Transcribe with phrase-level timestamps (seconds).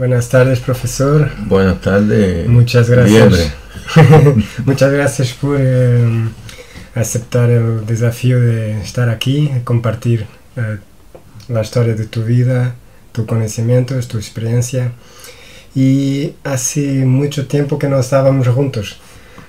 [0.00, 1.30] Buenas tardes, profesor.
[1.44, 2.48] Buenas tardes.
[2.48, 3.52] Muchas gracias.
[4.64, 6.26] Muchas gracias por eh,
[6.94, 10.24] aceptar el desafío de estar aquí, compartir
[10.56, 10.78] eh,
[11.48, 12.76] la historia de tu vida,
[13.12, 14.92] tu conocimiento, tu experiencia.
[15.74, 18.98] Y hace mucho tiempo que no estábamos juntos.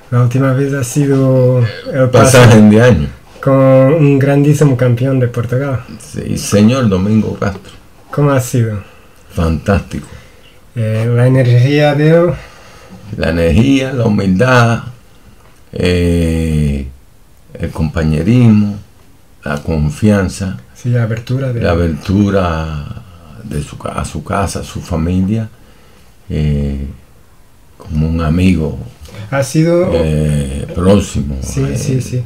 [0.10, 3.08] La última vez ha sido el pasaje de año
[3.42, 3.56] con
[3.94, 5.86] un grandísimo campeón de Portugal.
[5.98, 7.72] Sí, señor Domingo Castro.
[8.12, 8.84] ¿Cómo ha sido?
[9.34, 10.08] Fantástico.
[10.76, 12.34] Eh, la energía de
[13.18, 14.84] La energía, la humildad,
[15.74, 16.88] eh,
[17.54, 18.78] el compañerismo,
[19.44, 20.58] la confianza.
[20.74, 21.52] Sí, la abertura.
[21.52, 21.62] De...
[21.62, 23.04] La abertura
[23.44, 25.50] de su, a su casa, a su familia,
[26.30, 26.88] eh,
[27.78, 28.80] como un amigo.
[29.30, 29.92] Ha sido...
[30.74, 31.38] próximo.
[31.42, 32.24] Sí, sí, sí.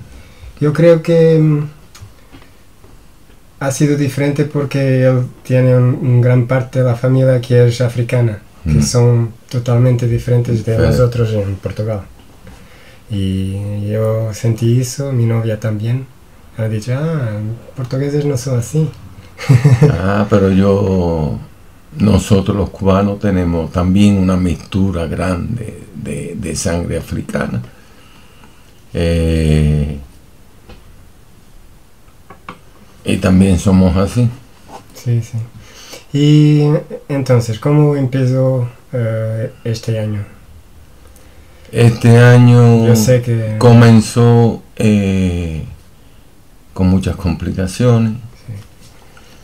[0.62, 1.68] Yo creo que mm,
[3.66, 8.40] ha sido diferente porque él tiene un, gran parte de la familia que es africana,
[8.64, 8.84] que mm.
[8.84, 12.02] son totalmente diferentes de nosotros en Portugal.
[13.10, 16.06] Y yo sentí eso, mi novia también.
[16.58, 17.40] Ha dicho, ah,
[17.76, 18.90] portugueses no son así.
[19.92, 21.38] ah, pero yo,
[21.98, 27.62] nosotros los cubanos tenemos también una mixtura grande de, de sangre africana.
[28.94, 30.00] Eh,
[33.06, 34.30] y también somos así.
[34.94, 35.38] Sí, sí.
[36.12, 36.64] Y
[37.08, 40.26] entonces, ¿cómo empezó eh, este año?
[41.72, 43.56] Este año Yo sé que...
[43.58, 45.66] comenzó eh,
[46.74, 48.14] con muchas complicaciones.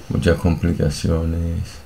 [0.10, 1.81] Muchas complicaciones.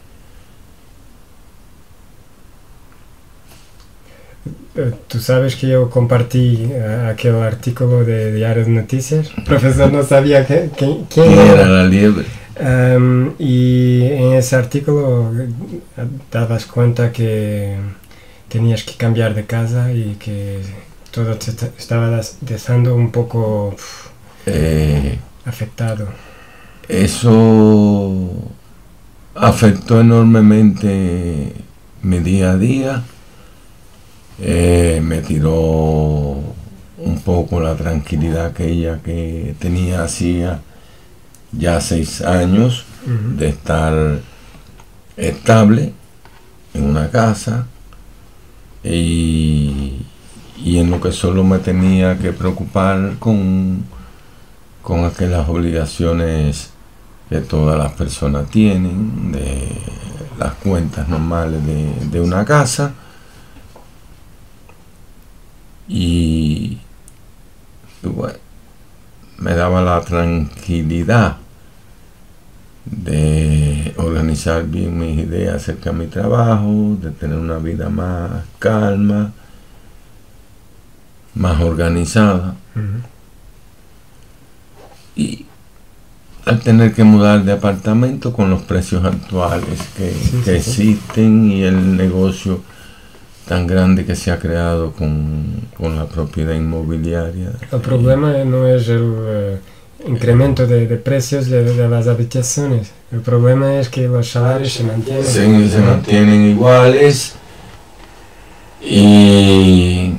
[5.07, 9.31] Tú sabes que yo compartí uh, aquel artículo de Diario de Noticias.
[9.37, 10.69] El profesor no sabía que,
[11.09, 12.25] quién era la liebre.
[12.57, 15.31] Um, y en ese artículo
[16.31, 17.75] dabas cuenta que
[18.47, 20.61] tenías que cambiar de casa y que
[21.11, 23.75] todo te estaba dejando un poco
[24.45, 26.07] eh, afectado.
[26.87, 28.29] Eso
[29.33, 31.51] afectó enormemente
[32.01, 33.03] mi día a día
[34.39, 35.51] eh, me tiró
[36.97, 40.61] un poco la tranquilidad aquella que tenía hacía
[41.51, 42.85] ya seis años
[43.37, 44.19] de estar
[45.15, 45.93] estable
[46.73, 47.67] en una casa
[48.83, 50.01] y,
[50.63, 53.85] y, en lo que solo me tenía que preocupar con,
[54.81, 56.71] con aquellas obligaciones
[57.29, 59.69] que todas las personas tienen de
[60.37, 62.93] las cuentas normales de, de una casa
[65.87, 66.77] y
[68.03, 68.37] bueno,
[69.37, 71.37] me daba la tranquilidad
[72.85, 79.31] de organizar bien mis ideas acerca de mi trabajo, de tener una vida más calma,
[81.33, 82.55] más organizada.
[85.15, 85.45] Y
[86.45, 92.61] al tener que mudar de apartamento con los precios actuales que, existen y el negocio
[93.47, 97.51] tan grande que se ha creado con, la propiedad inmobiliaria.
[97.71, 99.57] El problema no es el eh,
[100.07, 105.69] incremento de, precios de, las habitaciones, el problema es que los salarios se mantienen.
[105.69, 107.35] se mantienen iguales
[108.81, 110.11] y,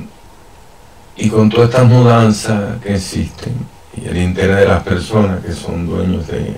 [1.17, 3.53] y con todas estas mudanzas que existen
[4.01, 6.53] y el interés de las personas que son dueños de,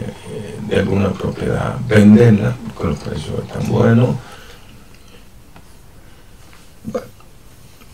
[0.68, 4.10] de alguna propiedad, venderla, con los precios están buenos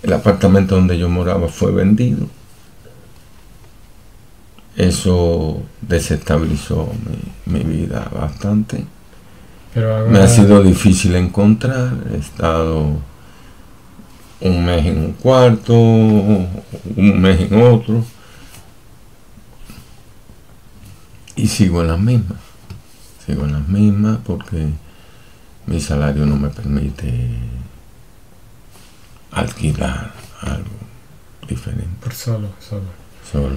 [0.05, 2.27] El apartamento donde yo moraba fue vendido.
[4.77, 6.91] Eso desestabilizó
[7.47, 8.85] mi, vida bastante.
[10.07, 11.91] Me ha sido difícil encontrar.
[12.13, 12.99] He estado
[14.41, 16.49] un mes en un cuarto, un
[17.19, 18.05] mes en otro.
[21.35, 22.37] Y sigo en las mismas.
[23.25, 24.67] Sigo en las mismas porque
[25.65, 27.54] mi salario no me permite
[29.35, 30.11] alquilar
[30.41, 30.75] algo
[31.47, 31.87] diferente.
[32.01, 33.05] Por solo, solo.
[33.31, 33.55] Solo.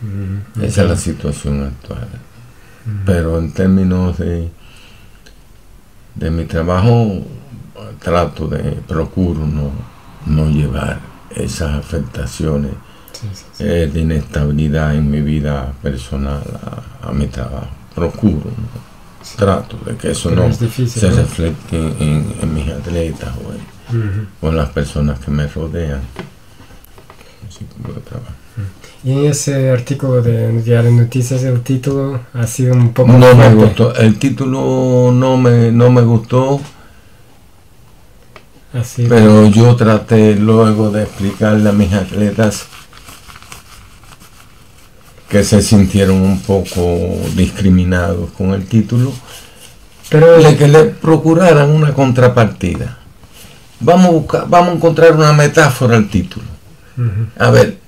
[0.00, 2.08] Mm, Esa es la situación actual.
[2.84, 3.04] Mm.
[3.04, 4.48] Pero en términos de,
[6.14, 7.22] de mi trabajo,
[8.00, 9.70] trato de, procuro no,
[10.26, 11.00] no llevar
[11.34, 12.72] esas afectaciones
[13.58, 16.42] eh, de inestabilidad en mi vida personal
[17.02, 17.68] a, mi trabajo.
[17.94, 18.50] Procuro,
[19.36, 23.75] trato de que eso no se refleje en, en, mis atletas o en,
[24.40, 26.00] con las personas que me rodean.
[29.04, 33.12] Y en ese artículo de Diario Noticias el título ha sido un poco...
[33.12, 36.60] No me gustó, el título no me, no me gustó.
[39.08, 42.66] Pero yo traté luego de explicarle a mis atletas
[45.28, 46.80] que se sintieron un poco
[47.34, 49.12] discriminados con el título,
[50.10, 52.98] pero de que le procuraran una contrapartida.
[53.80, 56.46] Vamos a, buscar, vamos a encontrar una metáfora al título.
[57.38, 57.78] A ver,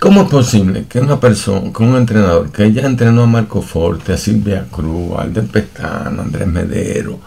[0.00, 4.14] ¿cómo es posible que una persona, que un entrenador que ya entrenó a Marco Forte,
[4.14, 7.18] a Silvia Cruz, a Alder Pestano, a Andrés Medero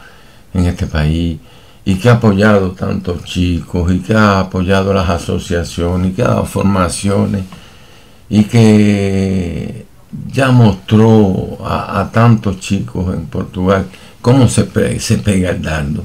[0.54, 1.40] en este país,
[1.86, 6.30] y que ha apoyado tantos chicos, y que ha apoyado las asociaciones, y que ha
[6.30, 7.44] dado formaciones,
[8.30, 9.86] y que
[10.32, 13.86] ya mostró a, tantos chicos en Portugal
[14.22, 16.04] cómo se, se pega el dardo.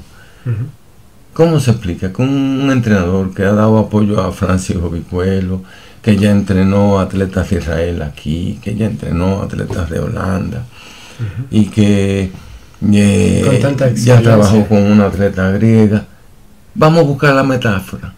[1.36, 2.14] ¿Cómo se explica?
[2.14, 5.62] Con un entrenador que ha dado apoyo a Francisco Vicuelo,
[6.00, 10.64] que ya entrenó atletas de Israel aquí, que ya entrenó atletas de Holanda,
[11.50, 12.32] y que
[12.90, 13.62] eh,
[13.96, 16.06] ya trabajó con una atleta griega.
[16.74, 18.14] Vamos a buscar la metáfora.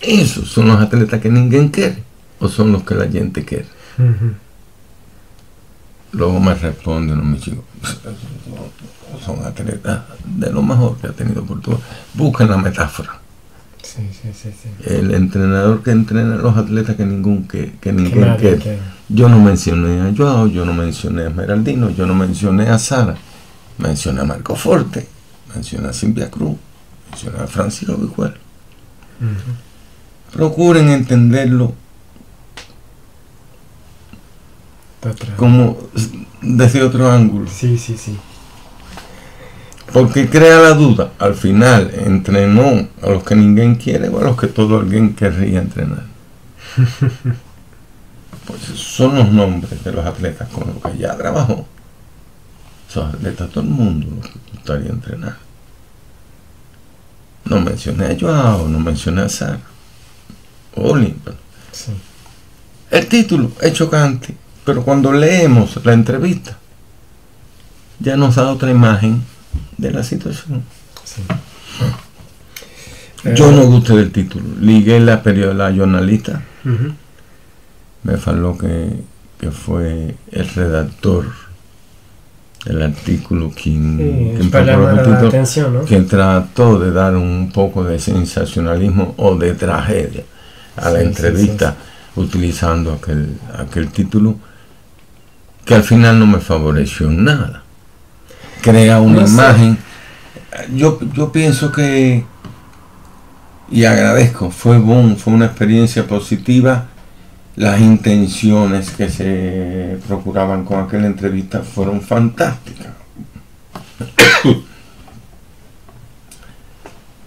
[0.00, 2.02] Esos son los atletas que ninguém quiere
[2.40, 3.66] o son los que la gente quiere.
[6.12, 7.64] Luego me responden mis chicos,
[9.24, 11.80] son atletas de lo mejor que ha tenido Portugal.
[12.14, 13.20] Busquen la metáfora.
[14.84, 18.78] El entrenador que entrena a los atletas que ningún que, que ningún quiere.
[19.08, 23.16] Yo no mencioné a Joao, yo no mencioné a Esmeraldino, yo no mencioné a Sara,
[23.78, 25.06] mencioné a Marco Forte,
[25.54, 26.56] mencioné a Silvia Cruz,
[27.10, 28.34] mencioné a Francisco Vicuel.
[30.32, 31.74] Procuren entenderlo
[35.36, 35.78] como
[36.42, 37.48] desde otro ángulo.
[37.48, 38.16] Sí, sí, sí.
[39.96, 41.12] Porque crea la duda.
[41.18, 45.58] Al final, entrenó a los que ninguém quiere o a los que todo alguien querría
[45.60, 46.04] entrenar.
[48.46, 51.66] pues son los nombres de los atletas con los que ya trabajó.
[52.88, 55.38] Son atletas todo el mundo los que gustaría entrenar.
[57.46, 59.60] No mencioné a Joao, no mencioné a Sara.
[61.72, 61.92] Sí.
[62.90, 66.58] El título es chocante pero cuando leemos la entrevista,
[68.00, 69.22] ya nos da otra imagen
[69.76, 70.62] de la situación.
[73.34, 74.44] Yo no gusté del título.
[74.60, 76.42] Ligué la periodista, la jornalista.
[78.02, 78.90] Me faló que,
[79.40, 81.26] que, fue el redactor
[82.64, 84.36] del artículo quien,
[85.86, 90.24] quien, trató de dar un poco de sensacionalismo o de tragedia
[90.76, 91.76] a la entrevista
[92.16, 94.36] utilizando aquel, aquel título
[95.64, 97.62] que al final no me favoreció nada.
[98.66, 99.78] Crea una imagen.
[100.74, 102.24] Yo, yo pienso que,
[103.70, 106.88] y agradezco, fue boom, fue una experiencia positiva.
[107.54, 112.88] Las intenciones que se procuraban con aquella entrevista fueron fantásticas.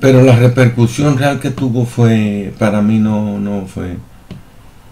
[0.01, 3.95] Pero la repercusión real que tuvo fue, para mí no, no fue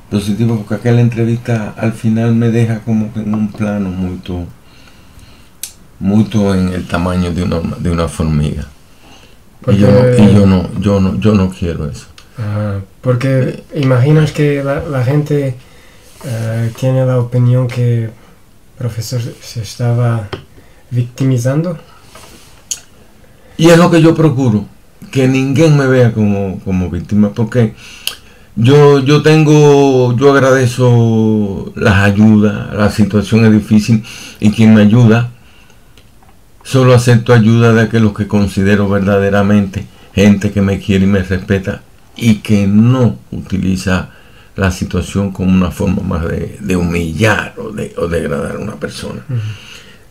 [0.09, 4.19] positivo porque aquella entrevista al final me deja como que en un plano muy
[5.99, 8.65] mucho en el tamaño de una, de una formiga.
[9.67, 12.05] Y yo, no, y yo, no, yo, no, yo no quiero eso.
[13.01, 15.55] porque imaginas que la, gente
[16.23, 18.11] eh, tiene la opinión que el
[18.77, 20.29] profesor se estaba
[20.91, 21.77] victimizando.
[23.57, 24.65] Y es lo que yo procuro,
[25.11, 27.73] que ninguém me vea como, como víctima, porque
[28.55, 34.03] yo, yo tengo, yo agradezco las ayudas, la situación es difícil
[34.39, 35.31] y quien me ayuda,
[36.67, 41.81] solo acepto ayuda de aquellos que considero verdaderamente gente que me quiere y me respeta
[42.15, 44.09] y que no utiliza
[44.55, 49.23] la situación como una forma más de, humillar o de, o degradar a una persona.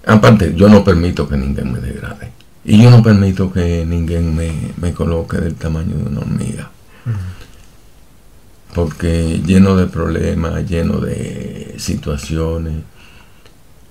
[0.07, 2.31] Aparte, yo no permito que ninguém me degrade.
[2.65, 6.71] Y yo no permito que ninguém me, me coloque del tamaño de una hormiga
[8.77, 12.75] porque lleno de problemas, lleno de situaciones,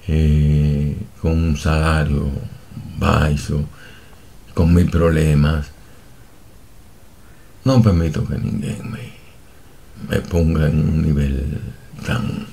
[0.07, 2.29] eh, con un salario
[2.97, 3.65] bajo,
[4.53, 5.67] con mil problemas.
[7.63, 11.59] No permito que ninguém me, ponga en un nivel
[12.05, 12.45] tan,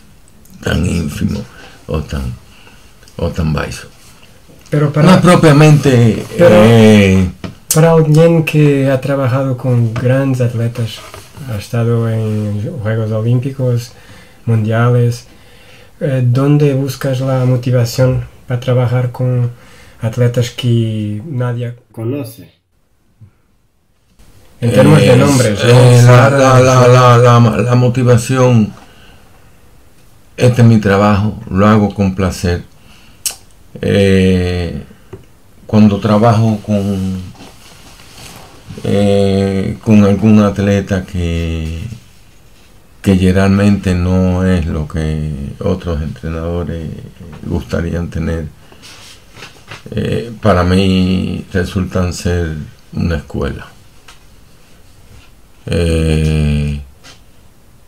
[0.63, 1.45] tan ínfimo
[1.87, 2.33] o tan,
[3.17, 3.55] o tan.
[4.71, 6.25] Pero para, no propiamente...
[6.39, 7.29] Eh,
[7.75, 11.01] para alguien que ha trabajado con grandes atletas,
[11.51, 13.93] ha estado en Juegos Olímpicos,
[14.47, 15.27] Mundiales.
[16.01, 19.51] Eh, ¿Dónde buscas la motivación para trabajar con
[20.03, 22.53] atletas que nadie conoce?
[24.61, 25.59] En términos de nombres.
[25.65, 28.73] Eh, la, motivación,
[30.37, 32.63] este es mi trabajo, lo hago con placer.
[33.81, 34.83] Eh,
[35.67, 37.33] cuando trabajo con
[38.85, 41.81] eh, con algún atleta que,
[43.01, 46.89] que generalmente no es lo que otros entrenadores
[47.45, 48.47] gustarían tener,
[49.91, 52.57] eh, para mí resultan ser
[52.93, 53.67] una escuela.
[55.67, 56.81] Eh,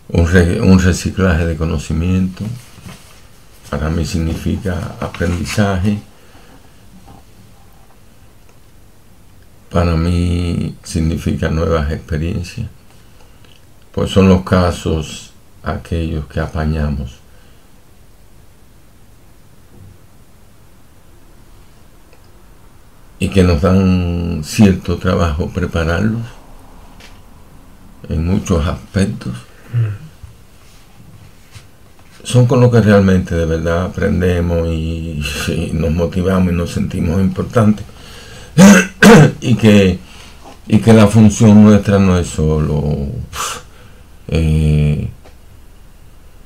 [0.09, 2.45] un, reciclaje de conocimiento,
[3.71, 5.99] para mí significa aprendizaje,
[9.71, 12.69] para mí significa nuevas experiencias,
[13.93, 15.33] pues son los casos
[15.65, 17.24] aquellos que apañamos.
[23.19, 26.23] Y que nos dan cierto trabajo prepararlos
[28.09, 29.35] en muchos aspectos.
[32.23, 35.23] Son con lo que realmente de verdad aprendemos y,
[35.75, 37.85] nos motivamos y nos sentimos importantes.
[39.41, 39.99] y, que,
[40.67, 43.09] y que la función nuestra no es solo
[44.29, 45.09] eh,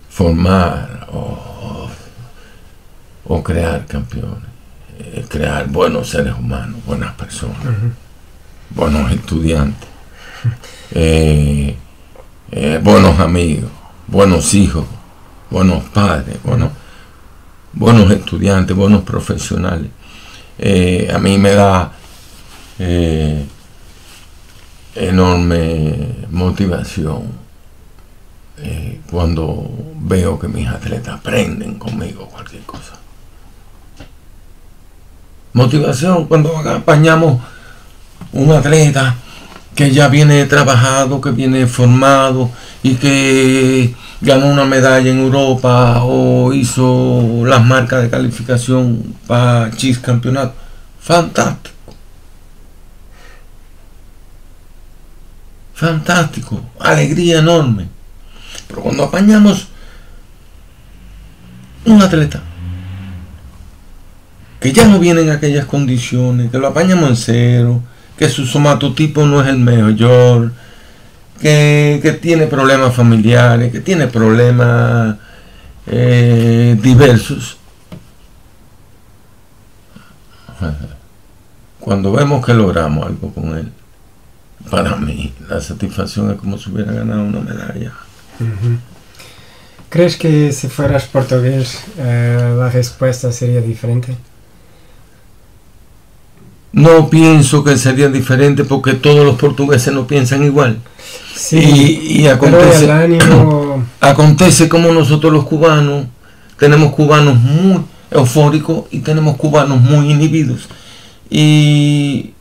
[0.08, 1.88] formar o,
[3.24, 4.47] o, crear campeones,
[5.28, 7.56] crear buenos seres humanos, buenas personas,
[8.70, 9.88] buenos estudiantes.
[10.92, 11.76] Eh,
[12.50, 13.70] eh, buenos amigos,
[14.06, 14.86] buenos hijos,
[15.50, 16.70] buenos padres, buenos,
[17.72, 19.90] buenos estudiantes, buenos profesionales.
[20.58, 21.92] Eh, a mí me da
[24.94, 27.48] enorme motivación
[29.10, 29.68] cuando
[30.00, 32.94] veo que mis atletas aprenden conmigo cualquier cosa.
[35.58, 37.40] Motivación cuando apañamos
[38.32, 39.16] un atleta
[39.74, 42.48] que ya viene trabajado, que viene formado
[42.84, 49.98] y que ganó una medalla en Europa o hizo las marcas de calificación para Chis
[49.98, 50.54] Campeonato.
[51.00, 51.74] Fantástico.
[55.74, 56.62] Fantástico.
[56.78, 57.88] Alegría enorme.
[58.68, 59.66] Pero cuando apañamos
[61.84, 62.42] un atleta
[64.60, 67.80] que ya no viene en aquellas condiciones, que lo apañamos en cero,
[68.16, 70.52] que su somatotipo no es el mejor,
[71.40, 75.16] que, tiene problemas familiares, que tiene problemas
[75.86, 77.56] eh, diversos.
[81.80, 83.72] Cuando vemos que logramos algo con él,
[84.70, 87.92] para mí la satisfacción es como si hubiera ganado una medalla.
[89.88, 94.16] ¿Crees que si fueras portugués eh, la respuesta sería diferente?
[96.72, 100.78] No pienso que sería diferente porque todos los portugueses no piensan igual.
[101.50, 102.90] y, acontece,
[104.00, 106.06] acontece como nosotros los cubanos
[106.58, 110.68] tenemos cubanos muy eufóricos y tenemos cubanos muy inhibidos.
[111.30, 112.34] Y,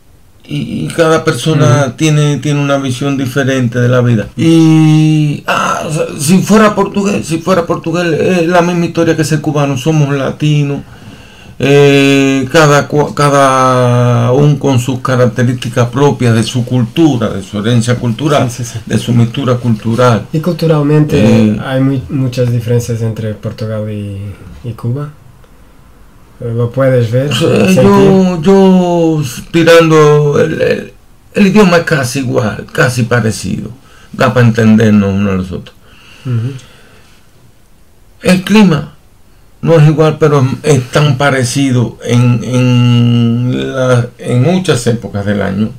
[0.96, 4.30] cada persona tiene, tiene una visión diferente de la vida.
[4.38, 5.84] Y ah,
[6.18, 8.06] si fuera portugués, si fuera portugués,
[8.42, 10.80] es la misma historia que ser cubano, somos latinos
[11.60, 18.50] eh, cada, cada un con sus características propias de su cultura, de su herencia cultural,
[18.86, 20.28] de su mixtura cultural.
[20.32, 25.10] Y culturalmente eh, hay muchas diferencias entre Portugal y, Cuba.
[26.40, 27.32] ¿Lo puedes ver?
[27.32, 30.94] yo, yo tirando, el,
[31.36, 33.72] idioma es casi igual, casi parecido.
[34.14, 35.76] Da para entendernos uno a los otros.
[38.22, 38.97] El clima
[39.62, 42.44] no es igual, pero es tan parecido en,
[44.20, 45.72] en, muchas épocas del año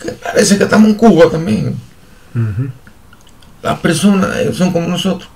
[0.00, 1.76] que parece que estamos en Cuba también.
[3.62, 5.28] Las personas son como nosotros.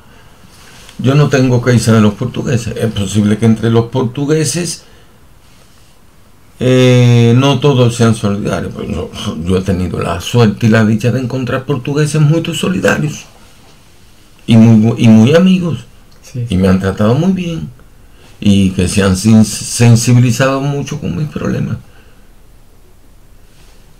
[0.98, 2.76] Yo no tengo que irse de los portugueses.
[2.76, 4.84] Es posible que entre los portugueses
[6.60, 8.72] eh, no todos sean solidarios.
[8.88, 9.10] yo,
[9.44, 13.24] yo, he tenido la suerte y la dicha de encontrar portugueses muy solidarios
[14.46, 15.86] y muy, y muy amigos
[16.34, 17.68] y me han tratado muy bien
[18.40, 21.76] y que se han sensibilizado mucho con mis problemas.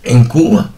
[0.03, 0.71] En Cuba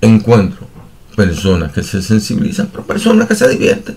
[0.00, 0.66] encuentro
[1.14, 3.96] personas que se sensibilizan, pero personas que se divierten.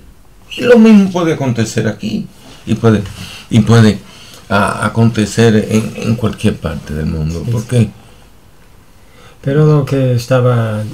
[0.56, 2.28] Y lo mismo puede acontecer aquí
[2.66, 3.02] y puede,
[3.50, 4.00] y puede
[4.50, 7.44] acontecer en, cualquier parte del mundo.
[7.44, 7.90] ¿Por qué?
[9.42, 10.86] Pero lo que estaba eh,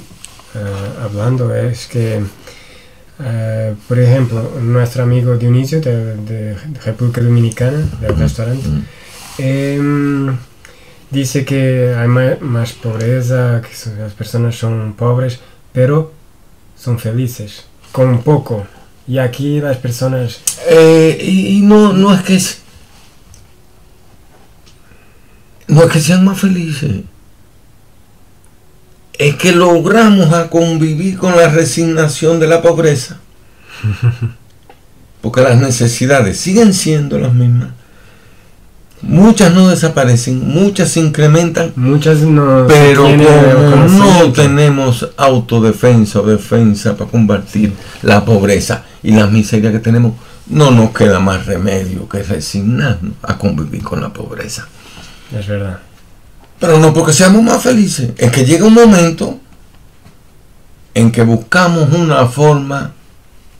[1.02, 2.22] hablando es que
[3.20, 8.66] eh, por ejemplo, nuestro amigo Dionisio de, República Dominicana, del restaurante,
[9.38, 10.36] em,
[11.10, 15.40] dice que hay más, pobreza, que las personas son pobres,
[15.72, 16.12] pero
[16.76, 18.66] son felices, con poco.
[19.06, 20.40] Y aquí las personas...
[20.68, 22.40] Eh, y, no, no es que...
[25.68, 27.02] no es que sean más felices.
[29.18, 33.18] Es que logramos a convivir con la resignación de la pobreza.
[35.20, 37.70] Porque las necesidades siguen siendo las mismas.
[39.02, 47.10] Muchas no desaparecen, muchas se incrementan, muchas no pero no tenemos autodefensa o defensa para
[47.10, 50.14] combatir la pobreza y la miseria que tenemos,
[50.46, 54.68] no nos queda más remedio que resignarnos a convivir con la pobreza.
[55.38, 55.80] Es verdad.
[56.64, 59.38] Pero no porque seamos más felices, es que llega un momento
[60.94, 62.94] en que buscamos una forma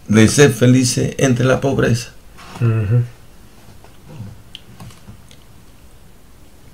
[0.08, 2.12] de ser felices entre la pobreza.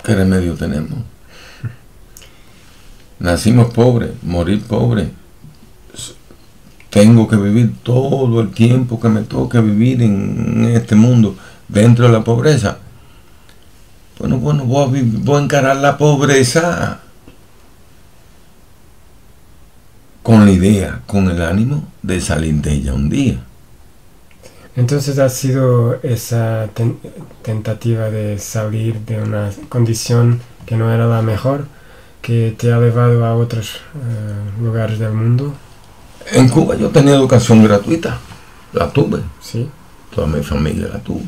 [0.05, 1.01] ¿Qué remedio tenemos?
[3.19, 5.09] Nacimos pobres, morir pobres.
[6.91, 12.13] Tengo que vivir todo el tiempo que me toque vivir en este mundo dentro de
[12.13, 12.79] la pobreza.
[14.21, 17.01] Bueno, bueno, voy a, voy a encarar la pobreza
[20.23, 23.39] con la idea, con el ánimo de salir de ella un día.
[24.77, 26.69] Entonces ha sido esa
[27.43, 31.65] tentativa de salir de una condición que no era la mejor
[32.21, 35.55] que te ha llevado a otros eh, lugares del mundo.
[36.31, 38.19] En Cuba yo tenía educación gratuita,
[38.75, 39.23] la tuve.
[39.41, 39.67] Sí.
[40.15, 41.23] Toda mi familia la tuvo.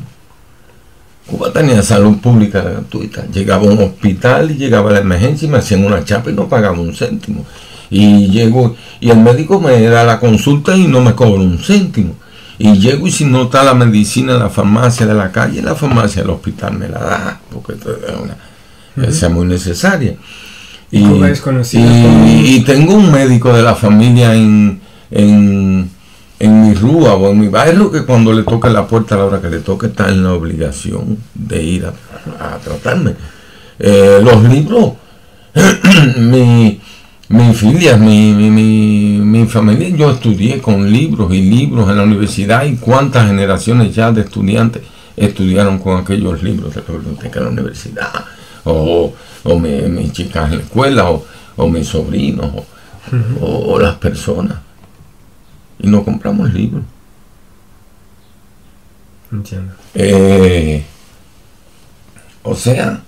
[1.25, 3.25] Cuba tenía salud pública gratuita.
[3.31, 6.33] Llegaba a un hospital y llegaba a la emergencia y me hacían una chapa y
[6.33, 7.45] no pagaba un céntimo.
[7.89, 12.15] Y llego y el médico me da la consulta y no me cobra un céntimo.
[12.57, 15.75] Y llego y si no está la medicina en la farmacia de la calle, la
[15.75, 20.15] farmacia del hospital me la da, porque es, una, muy necesaria.
[20.91, 25.89] Y, y, tengo un médico de la familia en, en,
[26.51, 29.41] mi rúa o en mi barrio que cuando le toque la puerta a la hora
[29.41, 33.15] que le toque está en la obligación de ir a, tratarme.
[33.79, 34.93] Eh, los libros,
[36.17, 36.79] mi,
[37.29, 42.65] mi filia, mi, mi, mi, familia, yo estudié con libros y libros en la universidad
[42.65, 44.83] y cuántas generaciones ya de estudiantes
[45.15, 48.11] estudiaron con aquellos libros de la biblioteca la universidad,
[48.63, 51.25] o, o mis chicas en la escuela, o,
[51.55, 52.51] o mis sobrinos,
[53.41, 54.57] o, las personas.
[55.79, 56.83] Y no compramos libros.
[59.31, 59.73] Entiendo.
[59.95, 60.85] Eh,
[62.43, 63.01] o sea,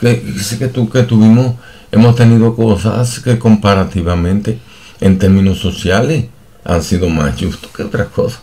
[0.00, 0.22] que,
[0.58, 1.56] que, tú, que tuvimos
[1.90, 4.58] hemos tenido cosas que comparativamente
[5.00, 6.26] en términos sociales
[6.64, 8.40] han sido más justos que otras cosas.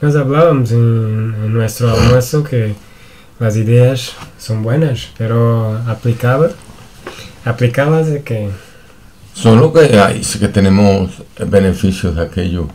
[0.00, 2.74] Nos hablábamos en, nuestro almuerzo que
[3.38, 6.52] las ideas son buenas, pero aplicadas,
[7.44, 8.50] aplicadas de que...
[9.34, 11.10] Solo que hay, que tenemos
[11.46, 12.68] beneficios de aquello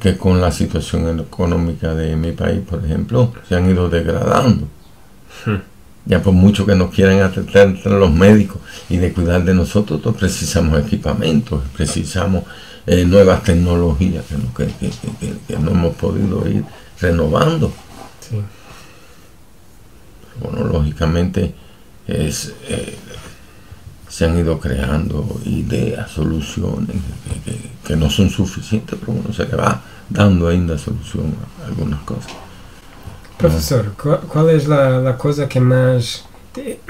[0.00, 4.66] que con la situación económica de mi país, por ejemplo, se han ido degradando.
[6.06, 10.80] Ya por mucho que nos quieran atender los médicos y de cuidar de nosotros, precisamos
[10.80, 12.44] equipamientos, precisamos
[12.86, 16.64] eh, nuevas tecnologías que no, hemos podido ir
[16.98, 17.70] renovando.
[20.40, 21.54] Bueno, lógicamente
[22.06, 22.96] es, eh,
[24.20, 26.94] se han ido creando ideas, soluciones
[27.86, 29.80] que, no son suficientes, pero bueno, se le va
[30.10, 32.30] dando ainda solución a algunas cosas.
[33.38, 36.80] Profesor, ¿cuál es la, cosa que más te,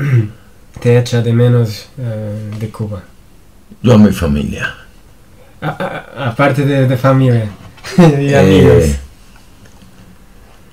[0.82, 3.00] echa de menos eh, de Cuba?
[3.80, 4.74] Yo a mi familia.
[5.60, 7.48] Aparte de, familia
[7.96, 8.84] y amigos.
[8.86, 9.00] Eh,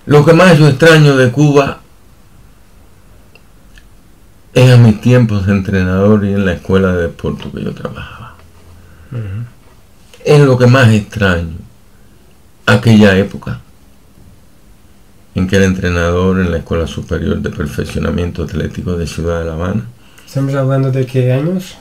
[0.07, 1.81] lo que más yo extraño de Cuba
[4.63, 8.35] a mis tiempos de entrenador y en la escuela de deporte que yo trabajaba.
[10.25, 11.55] Es lo que más extraño.
[12.65, 13.61] Aquella época
[15.37, 19.53] en que era entrenador en la Escuela Superior de Perfeccionamiento Atlético de Ciudad de La
[19.53, 19.85] Habana.
[20.25, 21.77] ¿Estamos hablando de qué años?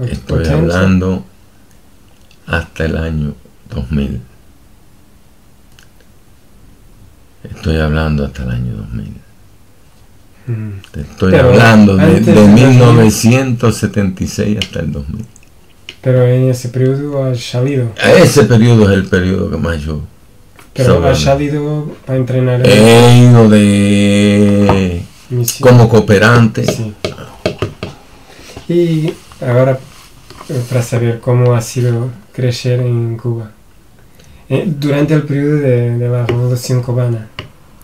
[0.00, 1.24] Estoy hablando
[2.46, 3.34] hasta el año
[3.70, 4.20] 2000.
[7.44, 9.27] Estoy hablando hasta el año 2000.
[10.48, 10.72] Mm.
[10.98, 15.24] estoy hablando de, 1976 hasta el 2000.
[16.00, 17.92] Pero en ese periodo has salido.
[18.22, 20.02] Ese periodo es el periodo que más yo
[20.78, 22.62] pero ha salido para entrenar.
[22.64, 25.02] He ido de
[25.60, 26.64] como cooperante.
[26.64, 26.94] Sí.
[28.68, 29.12] Y
[29.44, 29.78] ahora
[30.48, 33.50] eh, para saber cómo ha sido crecer en Cuba.
[34.48, 37.28] Eh, durante el periodo de, la revolución cubana.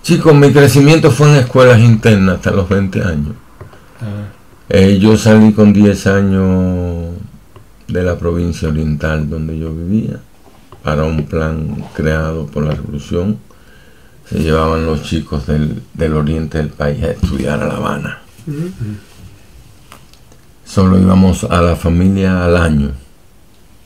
[0.04, 3.32] Chicos, mi crecimiento fue en escuelas internas hasta los 20 años.
[4.02, 4.28] Ah.
[4.68, 7.14] Eh, yo salí con 10 años
[7.88, 10.20] de la provincia oriental donde yo vivía
[10.82, 13.38] para un plan creado por la revolución.
[14.28, 18.18] Se llevaban los chicos del, oriente del país a estudiar a La Habana.
[20.66, 22.90] solo íbamos a la familia al año.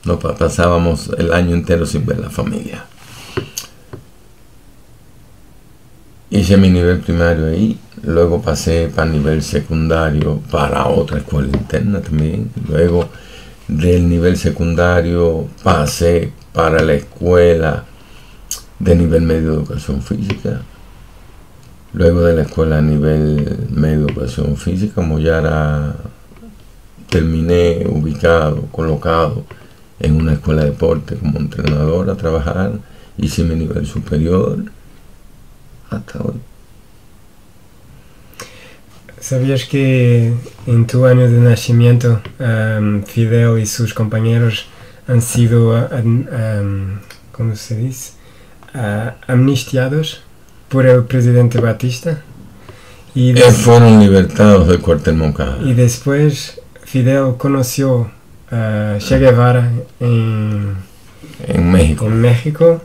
[0.04, 2.87] No pasábamos el año entero sin ver la familia.
[6.30, 12.50] Hice mi nivel primario ahí, luego pasé para nivel secundario para otra escuela interna también.
[12.68, 13.08] Luego
[13.66, 17.84] del nivel secundario pasé para la escuela
[18.78, 20.60] de nivel medio de educación física.
[21.94, 25.96] Luego de la escuela a nivel medio de educación física, como ya era,
[27.08, 29.44] terminé ubicado, colocado
[29.98, 32.72] en una escuela de deporte como entrenador a trabajar,
[33.16, 34.58] hice mi nivel superior
[35.90, 36.34] hasta hoy.
[39.20, 40.32] ¿Sabías que
[40.66, 44.66] en tu año de nacimiento um, Fidel y sus compañeros
[45.08, 46.98] han sido, um,
[47.32, 48.12] ¿cómo se dice?
[48.74, 50.22] Uh, amnistiados
[50.68, 52.22] por el presidente Batista?
[53.14, 55.58] Y de, fueron libertados del cuartel Moncada.
[55.64, 58.10] Y después Fidel conoció
[58.50, 60.76] a Che Guevara en,
[61.46, 62.06] en México.
[62.06, 62.82] En México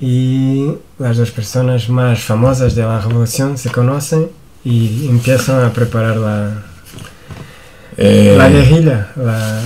[0.00, 4.30] y las dos personas más famosas de la revolución se conocen
[4.64, 6.62] y empiezan a preparar la,
[7.96, 9.12] eh, la guerrilla.
[9.16, 9.60] La...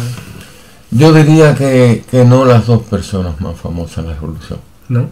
[0.90, 4.58] Yo diría que, que, no las dos personas más famosas en la revolución.
[4.88, 5.10] ¿No?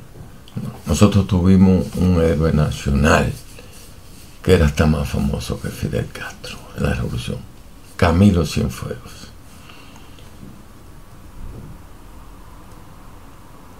[0.87, 3.31] Nosotros tuvimos un héroe nacional
[4.43, 7.39] que era hasta más famoso que Fidel Castro en la revolución,
[7.97, 9.16] Camilo Cienfuegos.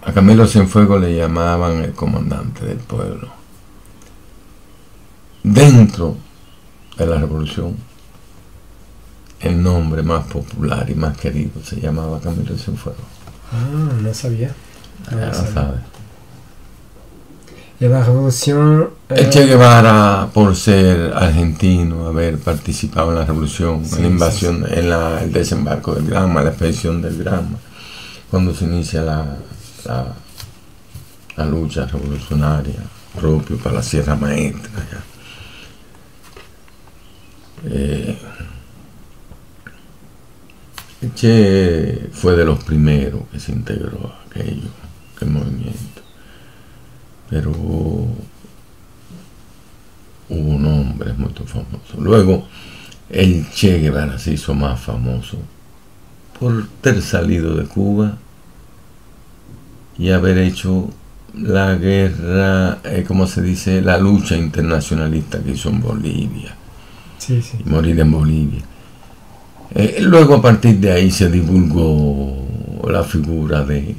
[0.07, 3.27] A Camilo Cienfuegos le llamaban el comandante del pueblo.
[5.43, 6.15] Dentro
[6.97, 7.75] de la revolución,
[9.41, 13.03] el nombre más popular y más querido se llamaba Camilo Cienfuegos.
[13.51, 14.55] Ah, no sabía.
[15.11, 15.77] No ya lo sabe.
[17.81, 18.89] Y la revolución...
[19.09, 19.15] Eh...
[19.17, 24.63] El Che Guevara, por ser argentino, haber participado en la revolución, sí, en la invasión,
[24.63, 24.79] sí, sí.
[24.79, 27.57] en la, el desembarco del Granma, la expedición del Granma,
[28.31, 29.37] cuando se inicia la,
[29.87, 32.81] la, lucha revolucionaria
[33.15, 34.83] propio para la Sierra Maestra.
[37.65, 38.17] Eh,
[41.13, 44.69] Che fue de los primeros que se integró a aquello,
[45.15, 46.01] aquel movimiento.
[47.29, 48.17] Pero hubo
[50.29, 51.99] nombres muy famosos.
[51.99, 52.47] Luego,
[53.09, 55.37] el Che Guevara se hizo más famoso
[56.39, 58.17] por ter salido de Cuba
[59.97, 60.89] y haber hecho
[61.33, 66.55] la guerra, eh, como se dice, la lucha internacionalista que hizo en Bolivia.
[67.17, 67.57] Sí, sí.
[67.65, 68.61] Y morir en Bolivia.
[69.73, 72.47] Eh, luego a partir de ahí se divulgó
[72.89, 73.95] la figura de,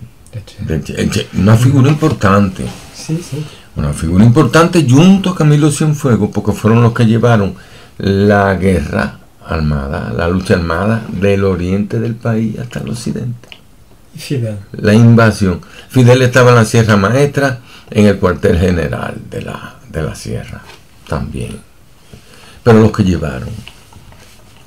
[0.67, 0.95] de, che.
[0.95, 2.65] de che, una figura importante.
[2.95, 3.45] Sí, sí.
[3.77, 7.55] Una figura importante junto a Camilo Cienfuegos porque fueron los que llevaron
[7.99, 13.49] la guerra armada, la lucha armada del oriente del país hasta el occidente.
[14.17, 14.59] Fidel.
[14.73, 15.61] La invasión.
[15.89, 20.63] Fidel estaba en la Sierra Maestra, en el cuartel general de la, de la Sierra
[21.09, 21.59] también.
[22.63, 23.49] Pero los que llevaron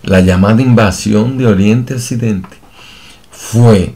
[0.04, 2.58] la llamada invasión de Oriente Occidente
[3.32, 3.94] fue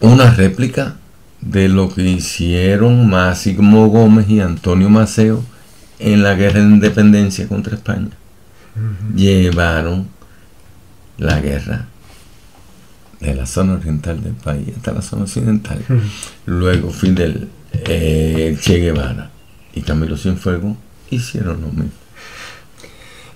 [0.00, 0.96] una réplica
[1.40, 5.42] de lo que hicieron Máximo Gómez y Antonio Maceo
[5.98, 8.10] en la guerra de independencia contra España.
[8.76, 9.16] Uh -huh.
[9.16, 10.08] Llevaron
[11.18, 11.86] la guerra
[13.24, 15.78] de la zona oriental del país hasta la zona occidental.
[15.88, 16.00] Uh -huh.
[16.46, 19.30] Luego Fidel, eh, Che Guevara
[19.74, 20.76] y Camilo Cienfuegos
[21.10, 22.04] hicieron lo mismo.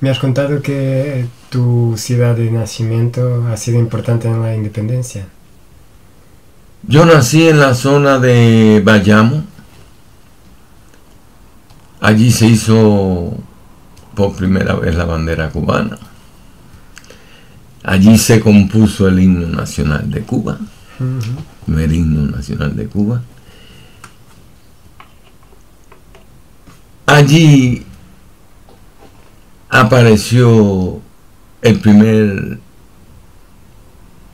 [0.01, 5.27] Me has contado que tu ciudad de nacimiento ha sido importante en la independencia.
[6.87, 9.43] Yo nací en la zona de Bayamo.
[12.01, 13.37] Allí se hizo
[14.15, 15.99] por primera vez la bandera cubana.
[17.83, 20.59] Allí se compuso el himno nacional de Cuba,
[21.01, 21.79] uh -huh.
[21.81, 23.23] el himno nacional de Cuba.
[27.07, 27.85] Allí
[29.71, 31.01] apareció
[31.63, 32.59] el primer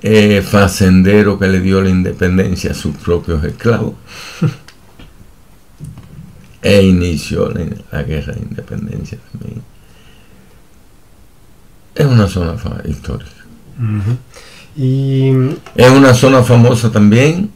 [0.03, 3.95] eh, facendero que le dio la independencia a sus propios esclavos
[6.63, 9.63] e inició la, la, guerra de independencia también.
[11.95, 13.31] Es una zona histórica.
[13.79, 14.17] Uh -huh.
[14.77, 15.31] y...
[15.75, 17.51] Es una zona famosa también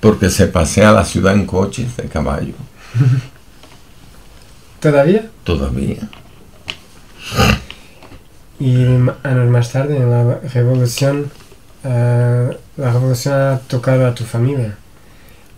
[0.00, 2.54] porque se pasea la ciudad en coches de caballo.
[4.80, 5.28] ¿Todavía?
[5.44, 6.08] Todavía.
[8.60, 8.84] Y
[9.22, 11.30] años más tarde, en la revolución,
[11.84, 11.88] uh,
[12.76, 14.76] la revolución ha tocado a tu familia,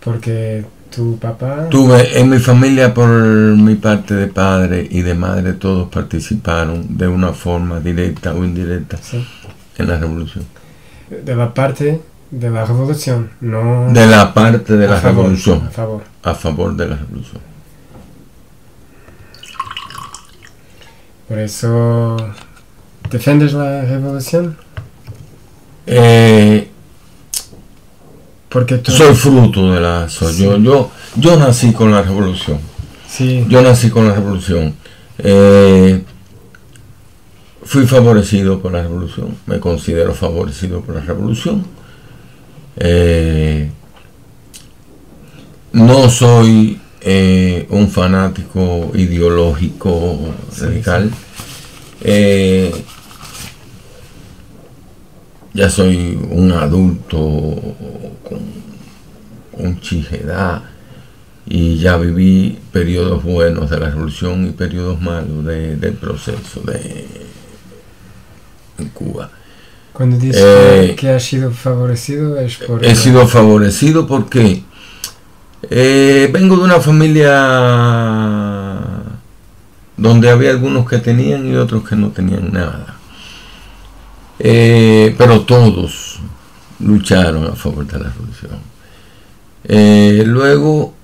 [0.01, 1.69] porque tu papá...
[1.71, 7.09] Tuve en mi familia, por mi parte de padre y de madre, todos participaron de
[7.09, 9.25] una forma directa o indirecta sí.
[9.79, 10.45] en la revolución.
[11.09, 12.01] De la parte
[12.31, 13.93] de la revolución, no...
[13.93, 15.67] De la parte de la favor, revolución.
[15.67, 16.03] A favor.
[16.23, 17.43] A favor de la revolución.
[21.29, 22.17] Por eso...
[23.11, 24.57] ¿Defendes la revolución?
[25.87, 26.70] Eh,
[28.51, 28.91] Porque tú...
[28.93, 30.09] soy fruto de la...
[30.09, 32.59] soy yo, yo, yo nací con la revolución.
[33.09, 34.75] Sí, Yo nací con la revolución.
[35.19, 36.03] Eh,
[37.65, 39.37] fui favorecido por la revolución.
[39.47, 41.65] Me considero favorecido por la revolución.
[42.77, 43.71] Eh,
[45.73, 50.19] no soy eh, un fanático ideológico
[50.53, 51.11] Sí, radical.
[55.55, 57.29] Eh, ya soy un adulto
[58.29, 58.41] con,
[59.57, 60.63] con chijedad
[61.47, 67.07] y ya viví periodos buenos de la revolución y periodos malos de- del proceso de
[68.79, 69.31] en Cuba.
[69.93, 72.85] cuando dices Eh, que, que has sido favorecido es por...
[72.85, 74.63] He sido favorecido porque
[75.69, 77.33] eh, vengo de una familia
[79.97, 82.97] donde había algunos que tenían y otros que no tenían nada.
[84.43, 86.19] Eh, pero todos
[86.79, 88.59] lucharon a favor de la revolución.
[89.65, 90.95] Eh, luego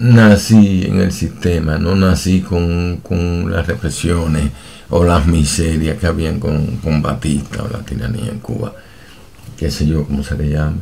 [0.00, 4.50] nací en el sistema, no nací con, con las represiones
[4.90, 8.72] o las miserias que habían con, con Batista o la tiranía en Cuba,
[9.56, 10.78] qué sé yo cómo se le llame.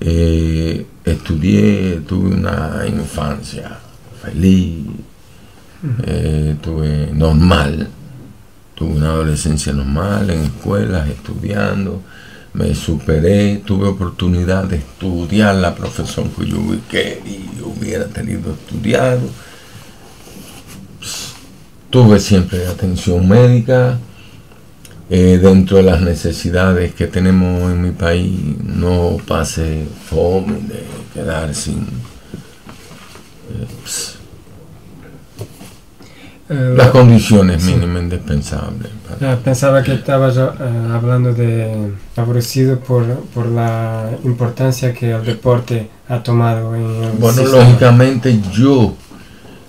[0.00, 3.78] Eh, estudié, tuve una infancia
[4.20, 4.86] feliz,
[6.04, 7.88] eh, tuve normal,
[8.78, 12.02] tuve una adolescencia normal en escuelas, estudiando,
[12.54, 16.58] me superé, tuve oportunidad de estudiar la profesión que yo
[17.26, 19.22] y hubiera tenido estudiado.
[21.90, 23.98] Tuve siempre atención médica.
[25.10, 31.54] eh, dentro de las necesidades que tenemos en mi país, no pase fome de quedar
[31.54, 32.04] sin.
[33.50, 34.17] eh, ps, Eh,
[36.48, 37.74] las condiciones Sí.
[37.74, 38.88] mínimas indispensables.
[39.44, 40.52] pensaba que estabas ah,
[40.94, 47.42] hablando de favorecido por, por la importancia que el deporte ha tomado en el Bueno,
[47.42, 47.64] sistema.
[47.64, 48.94] lógicamente yo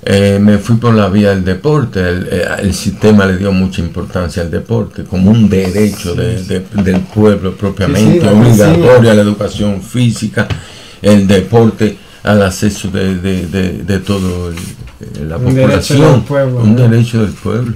[0.05, 1.99] eh, me fui por la vía del deporte.
[1.99, 6.45] El, eh, el sistema le dio mucha importancia al deporte como un derecho de- Sí.
[6.47, 10.47] de- del pueblo propiamente, obligatorio a la educación física,
[11.01, 14.55] el deporte al acceso de, de, de, de todo el-
[15.27, 16.87] la Un derecho población, del pueblo, un ¿no?
[16.87, 17.73] derecho del pueblo.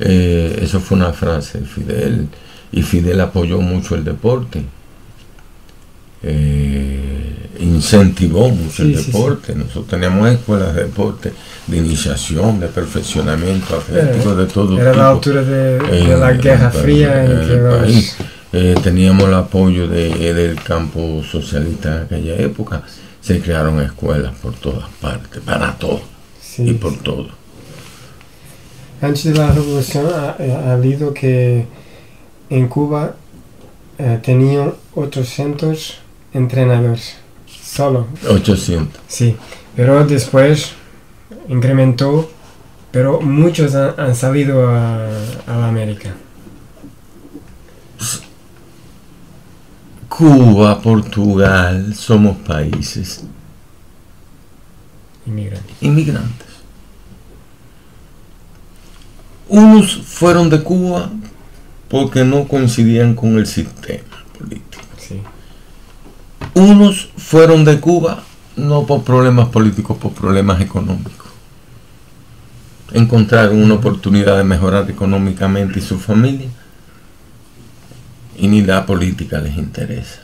[0.00, 2.28] Eh, eso fue una frase de Fidel
[2.72, 4.64] y Fidel apoyó mucho el deporte.
[6.22, 9.12] Eh, incentivó mucho el Sí, sí, sí.
[9.12, 9.54] deporte.
[9.54, 11.32] Nosotros teníamos escuelas de deporte,
[11.66, 15.02] de iniciación, de perfeccionamiento atlético, de todo Era tipo.
[15.02, 18.16] la altura de, la Guerra Fría en, el los- país.
[18.52, 22.82] Eh, teníamos el apoyo de- del campo socialista en aquella época.
[23.20, 26.00] Se crearon escuelas por todas partes, para todo
[26.56, 26.70] sí.
[26.70, 27.28] y por todo.
[29.02, 31.66] Antes de la revolución ha, ha habido que
[32.48, 33.14] en Cuba
[33.98, 35.98] eh, tenían 800
[36.32, 37.16] entrenadores,
[37.62, 39.00] solo, 800.
[39.06, 39.36] sí,
[39.74, 40.72] pero después
[41.48, 42.30] incrementó,
[42.90, 45.06] pero muchos han, han salido a,
[45.46, 46.14] a la América.
[50.08, 53.24] Cuba, Portugal, somos países
[55.26, 55.76] inmigrantes.
[55.82, 56.45] inmigrantes.
[59.48, 61.10] Unos fueron de Cuba
[61.88, 64.02] porque no coincidían con el sistema
[64.36, 64.82] político.
[64.98, 65.20] Sí.
[66.54, 68.24] Unos fueron de Cuba
[68.56, 71.26] no por problemas políticos, por problemas económicos.
[72.92, 76.48] Encontraron una oportunidad de mejorar económicamente y su familia
[78.38, 80.20] y ni la política les interesa.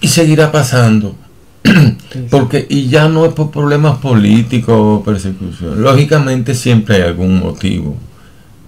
[0.00, 1.14] Y seguirá pasando.
[2.30, 5.82] Porque, y ya no es por problemas políticos o persecución.
[5.82, 7.96] Lógicamente siempre hay algún motivo.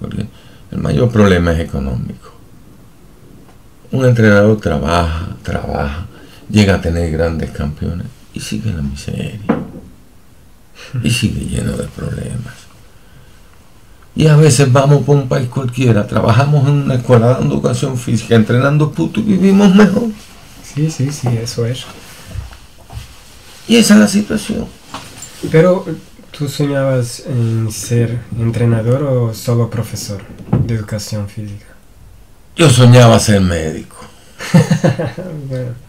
[0.00, 0.26] Porque
[0.70, 2.32] el mayor problema es económico.
[3.90, 6.06] Un entrenador trabaja, trabaja,
[6.50, 9.40] llega a tener grandes campeones y sigue en la miseria.
[11.02, 12.54] Y sigue lleno de problemas.
[14.16, 18.36] Y a veces vamos por un país cualquiera, trabajamos en una escuela dando educación física,
[18.36, 20.04] entrenando puto y vivimos mejor.
[20.62, 21.84] sí, sí, sí, eso es.
[23.66, 24.66] Y esa es la situación.
[25.50, 25.86] Pero,
[26.36, 30.22] ¿tú soñabas en ser entrenador o solo profesor
[30.66, 31.66] de educación física?
[32.56, 33.96] Yo soñaba ser médico.
[35.48, 35.84] Bueno.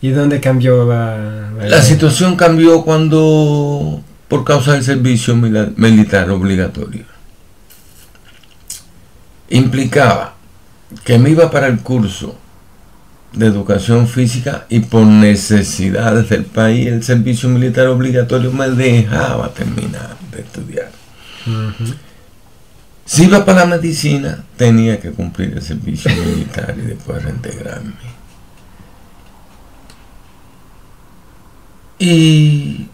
[0.00, 2.36] ¿Y dónde cambió la, la, situación?
[2.36, 7.04] cambió cuando, por causa del servicio militar obligatorio,
[9.48, 10.34] implicaba
[11.04, 12.36] que me iba para el curso
[13.32, 20.16] de educación física y por necesidades del país el servicio militar obligatorio me dejaba terminar
[20.32, 20.90] de estudiar.
[23.04, 28.18] Si iba para la medicina, tenía que cumplir el servicio militar y después reintegrarme.
[31.98, 32.86] Y,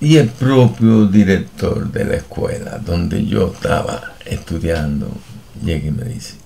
[0.00, 5.08] y el propio director de la escuela donde yo estaba estudiando
[5.62, 6.39] llega y me dice,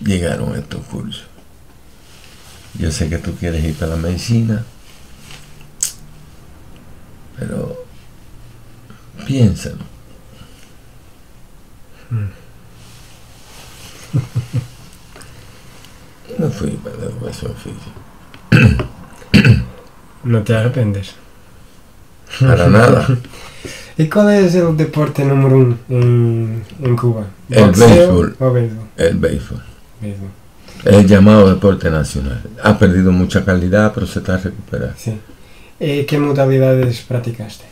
[0.00, 1.26] llegaron estos cursos.
[2.78, 4.64] Yo sé que tú quieres ir para la medicina,
[7.38, 7.84] pero
[9.26, 9.78] piénsalo.
[16.38, 18.86] no fui para la educación física.
[20.24, 21.14] No te arrependes.
[22.40, 23.06] Para nada.
[23.98, 27.26] ¿Y cuál es el deporte número uno en, en Cuba?
[27.50, 28.36] El béisbol.
[28.38, 28.86] O béisbol?
[28.96, 29.67] El béisbol.
[30.84, 32.42] El llamado deporte nacional.
[32.62, 34.94] Ha perdido mucha calidad, pero se está recuperando.
[34.96, 35.18] Sí.
[35.80, 37.64] Eh, ¿Qué modalidades practicaste?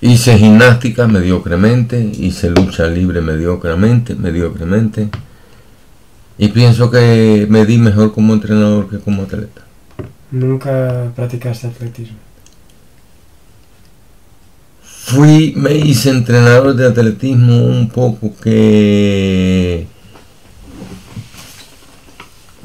[0.00, 5.08] Hice gimnástica mediocremente, hice lucha libre mediocremente, mediocremente.
[6.38, 9.62] Y pienso que me di mejor como entrenador que como atleta.
[10.30, 12.18] ¿Nunca practicaste atletismo?
[14.82, 19.86] Fui, me hice entrenador de atletismo un poco que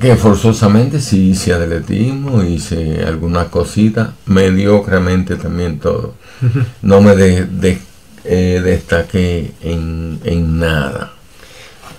[0.01, 6.15] que forzosamente sí hice atletismo, hice algunas cositas, mediocremente también todo.
[6.81, 7.77] No me de,
[8.23, 11.13] eh, destaqué en, nada.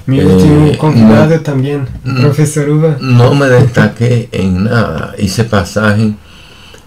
[0.07, 1.87] Mi último eh, también,
[2.21, 2.97] profesor Uva.
[3.01, 6.15] No me destaqué en nada, hice pasaje,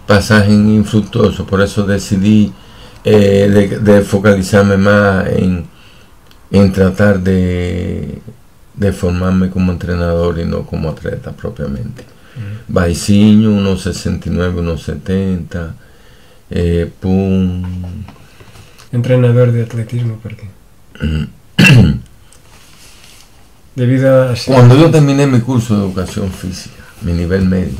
[0.05, 2.51] pasaje infructuoso, por eso decidí
[3.05, 5.65] eh, de, focalizarme más en,
[6.51, 8.19] en tratar de
[8.75, 12.03] de formarme como entrenador y no como atleta propiamente.
[12.03, 15.75] Uh Baiciño, unos 69, unos 70,
[16.49, 17.63] eh, pum.
[18.91, 20.49] Entrenador de atletismo, ¿por qué?
[23.75, 24.35] Debido a...
[24.45, 27.75] Cuando yo terminé mi curso de educación física, mi nivel medio,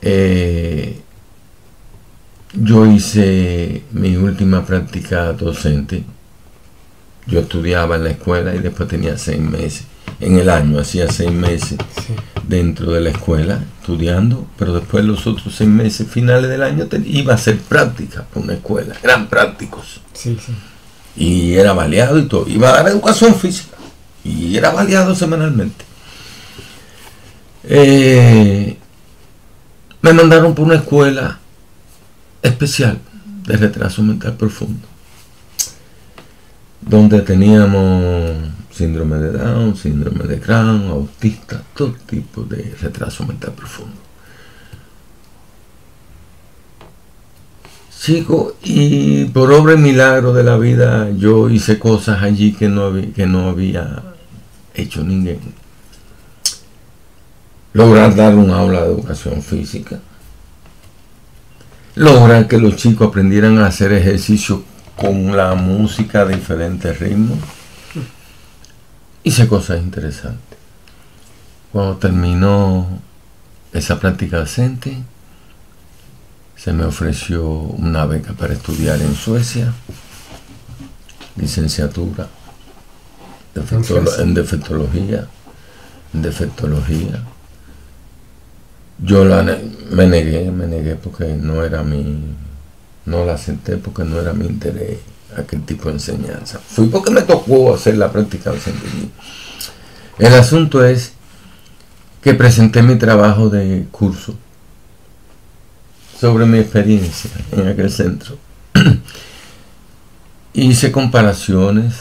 [0.00, 1.00] eh,
[2.54, 6.04] yo hice mi última práctica docente
[7.28, 9.84] yo estudiaba en la escuela y después tenía seis meses.
[10.18, 11.78] En el año hacía seis meses
[12.48, 17.32] dentro de la escuela estudiando, pero después los otros seis meses finales del año iba
[17.32, 18.94] a hacer práctica por una escuela.
[19.02, 20.00] Eran prácticos.
[21.16, 22.48] Y era baleado y todo.
[22.48, 23.76] Iba a dar educación física.
[24.24, 25.84] Y era baleado semanalmente.
[27.64, 28.76] Eh,
[30.00, 31.38] me mandaron por una escuela
[32.42, 32.98] especial
[33.46, 34.87] de retraso mental profundo
[36.88, 38.36] donde teníamos
[38.70, 43.96] síndrome de Down, síndrome de Crohn, autista, todo tipo de retraso mental profundo.
[48.00, 52.84] Chico, y por obra y milagro de la vida yo hice cosas allí que no
[52.84, 54.02] había, que no había
[54.74, 55.40] hecho ninguém.
[57.74, 60.00] Lograr dar un aula de educación física.
[61.96, 64.62] Lograr que los chicos aprendieran a hacer ejercicio
[64.98, 67.38] con la música de diferentes ritmos.
[69.22, 70.58] Hice cosas interesantes.
[71.72, 72.86] Cuando terminó
[73.72, 74.96] esa práctica docente,
[76.56, 79.72] se me ofreció una beca para estudiar en Suecia,
[81.36, 82.28] licenciatura
[84.18, 85.26] en defectología,
[86.14, 87.22] en defectología.
[89.00, 89.42] Yo la,
[89.90, 92.34] me negué, me negué porque no era mi,
[93.08, 94.98] no la acepté porque no era mi interés
[95.36, 96.58] aquel tipo de enseñanza.
[96.58, 98.86] Fui porque me tocó hacer la práctica docente.
[100.18, 101.12] El asunto es
[102.22, 104.34] que presenté mi trabajo de curso
[106.20, 108.36] sobre mi experiencia en aquel centro.
[110.52, 111.94] Hice comparaciones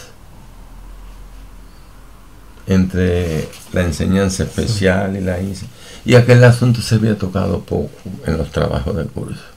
[2.65, 5.67] entre la enseñanza especial y la hice.
[6.03, 7.91] Y aquel asunto se había tocado poco
[8.25, 9.56] en los trabajos de curso.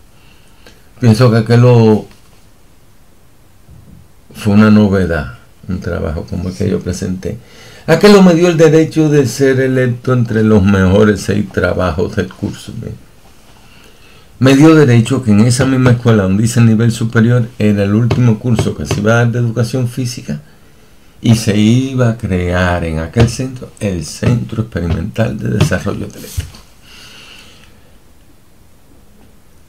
[1.01, 2.05] Pienso que aquello
[4.35, 7.39] fue una novedad, un trabajo como el que yo presenté.
[7.87, 12.73] Aquello me dio el derecho de ser electo entre los mejores seis trabajos del curso.
[14.39, 17.95] Me dio derecho que en esa misma escuela donde hice el nivel superior era el
[17.95, 20.41] último curso que se iba a dar de educación física
[21.23, 26.60] y se iba a crear en aquel centro el Centro Experimental de Desarrollo Atlético.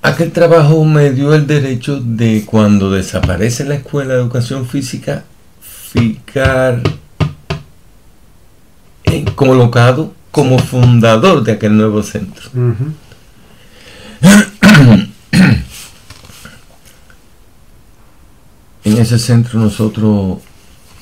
[0.03, 5.25] Aquel trabajo me dio el derecho de cuando desaparece la Escuela de Educación Física,
[5.61, 6.81] ficar
[9.35, 12.49] colocado como fundador de aquel nuevo centro.
[18.83, 20.39] en ese centro nosotros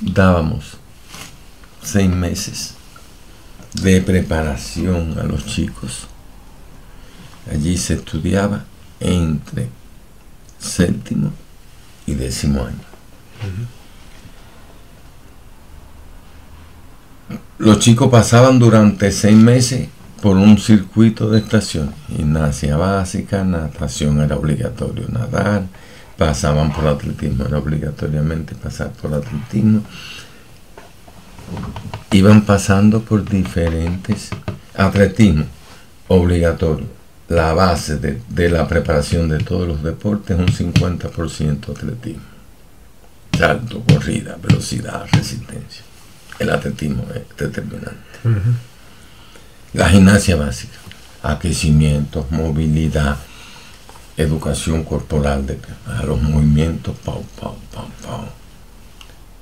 [0.02, 0.78] dábamos
[1.82, 2.74] seis meses
[3.82, 6.08] de preparación a los chicos.
[7.50, 8.66] Allí se estudiaba
[9.00, 9.70] entre
[10.60, 11.32] séptimo
[12.06, 12.89] y décimo año.
[17.58, 19.89] Los chicos pasaban durante seis meses
[20.22, 21.93] por un circuito de estación.
[22.08, 25.64] Gimnasia básica, natación era obligatorio nadar,
[26.18, 29.82] pasaban por atletismo, era obligatoriamente pasar por atletismo.
[32.12, 34.30] Iban pasando por diferentes
[34.76, 35.45] atletismo
[36.08, 36.99] obligatorio.
[37.30, 42.23] La base de, la preparación de todos los deportes es un 50% atletismo.
[43.38, 45.84] Salto, corrida, velocidad, resistencia.
[46.39, 47.99] El atletismo es determinante.
[49.73, 50.80] La gimnasia básica,
[51.21, 53.17] aquecimientos, movilidad,
[54.17, 58.25] educación corporal de, a los movimientos, pau, pau, pau, pau.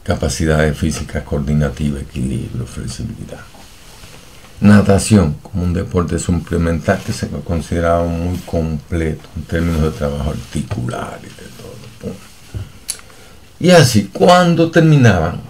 [0.03, 3.39] Capacidades físicas coordinativa, equilibrio, flexibilidad.
[4.59, 11.19] Natación, como un deporte suplementar que se consideraba muy completo en términos de trabajo articular
[11.21, 12.15] y de todo.
[13.59, 15.41] Y así, cuando terminaban,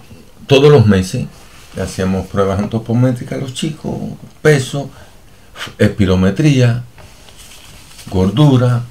[0.46, 1.26] todos los meses,
[1.80, 3.94] hacíamos pruebas antropométricas a los chicos,
[4.42, 4.90] peso,
[5.78, 6.84] espirometría,
[8.10, 8.82] gordura,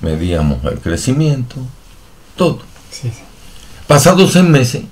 [0.00, 1.56] medíamos el crecimiento,
[2.36, 2.60] todo.
[3.86, 4.82] Pasados seis meses,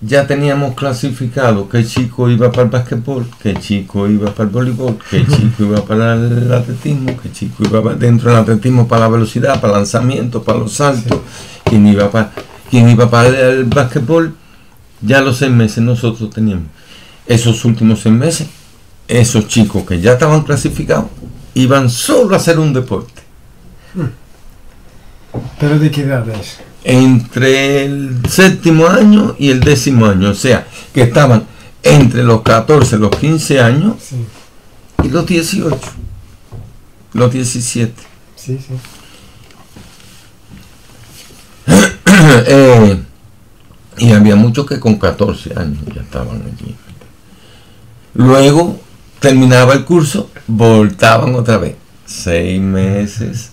[0.00, 4.98] ya teníamos clasificado qué chico iba para el basquetbol, qué chico iba para el voleibol,
[5.10, 9.60] qué chico iba para el atletismo, qué chico iba dentro del atletismo para la velocidad,
[9.60, 11.18] para el lanzamiento, para los saltos,
[11.64, 12.32] quién iba para
[12.70, 14.34] quién iba para el basquetbol.
[15.00, 16.66] Ya los seis meses nosotros teníamos.
[17.26, 18.48] Esos últimos seis meses,
[19.06, 21.06] esos chicos que ya estaban clasificados,
[21.54, 23.22] iban solo a hacer un deporte.
[25.58, 26.58] ¿Pero de qué edad es?
[26.84, 31.44] Entre el séptimo año y el décimo año, o sea, que estaban
[31.82, 33.96] entre los 14, los 15 años
[35.02, 35.78] y los 18,
[37.14, 37.94] los 17.
[38.36, 38.74] Sí, sí.
[42.46, 43.00] Eh,
[43.98, 46.74] y había muchos que con 14 años ya estaban allí.
[48.14, 48.80] Luego
[49.20, 51.76] terminaba el curso, voltaban otra vez.
[52.06, 53.52] Seis meses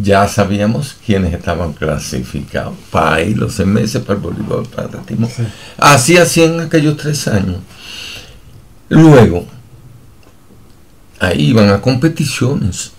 [0.00, 5.28] ya sabíamos quiénes estaban clasificados para ir los meses para el voleibol, para el atletismo.
[5.76, 7.56] Así hacían aquellos tres años.
[8.88, 9.46] Luego,
[11.18, 12.92] ahí iban a competiciones.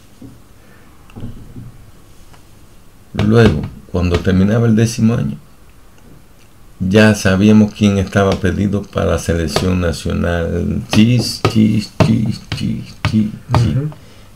[3.14, 5.38] Luego, cuando terminaba el décimo año,
[6.80, 10.82] ya sabíamos quién estaba pedido para la selección nacional.
[10.92, 13.74] Chis, chis, chis, chis, chis, chis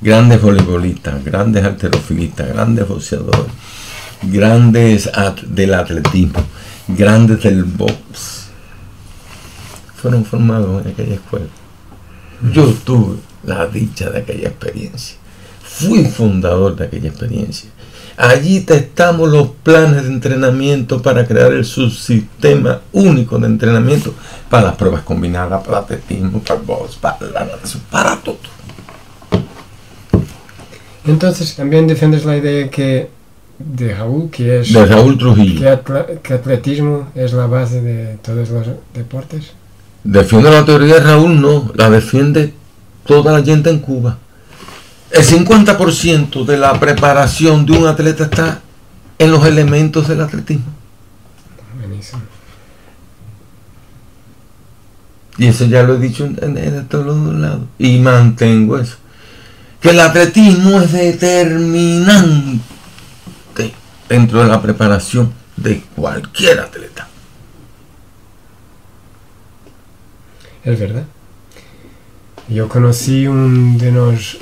[0.04, 3.52] grandes voleibolistas, grandes alterofilistas, grandes boxeadores,
[4.24, 5.10] grandes
[5.48, 6.44] del atletismo,
[6.90, 8.50] grandes del box,
[9.96, 11.46] fueron formados en aquella escuela.
[12.52, 15.16] Yo tuve la dicha de aquella experiencia.
[15.64, 17.70] Fui fundador de aquella experiencia.
[18.18, 24.14] Allí testamos los planes de entrenamiento para crear el subsistema único de entrenamiento
[24.50, 28.53] para las pruebas combinadas, para el atletismo, para el box, para la natación, para todo.
[31.06, 33.10] Entonces, también defiendes la idea que
[33.60, 35.82] de Raúl, que es de Raúl Trujillo,
[36.22, 39.52] que, atletismo es la base de todos los deportes.
[40.04, 42.54] Defiende la teoría de Raúl, no, la defiende
[43.06, 44.18] toda la gente en Cuba.
[45.12, 48.62] El 50% de la preparación de un atleta está
[49.20, 50.66] en los elementos del atletismo.
[51.80, 52.22] Buenísimo.
[55.38, 57.62] Y eso ya lo he dicho en, en todos los lados.
[57.78, 58.98] Y mantengo eso
[59.84, 62.62] que el atletismo es determinante
[64.08, 67.10] dentro de la preparación de cualquier atleta.
[70.64, 71.04] Es verdad.
[72.48, 74.38] Yo conocí un de los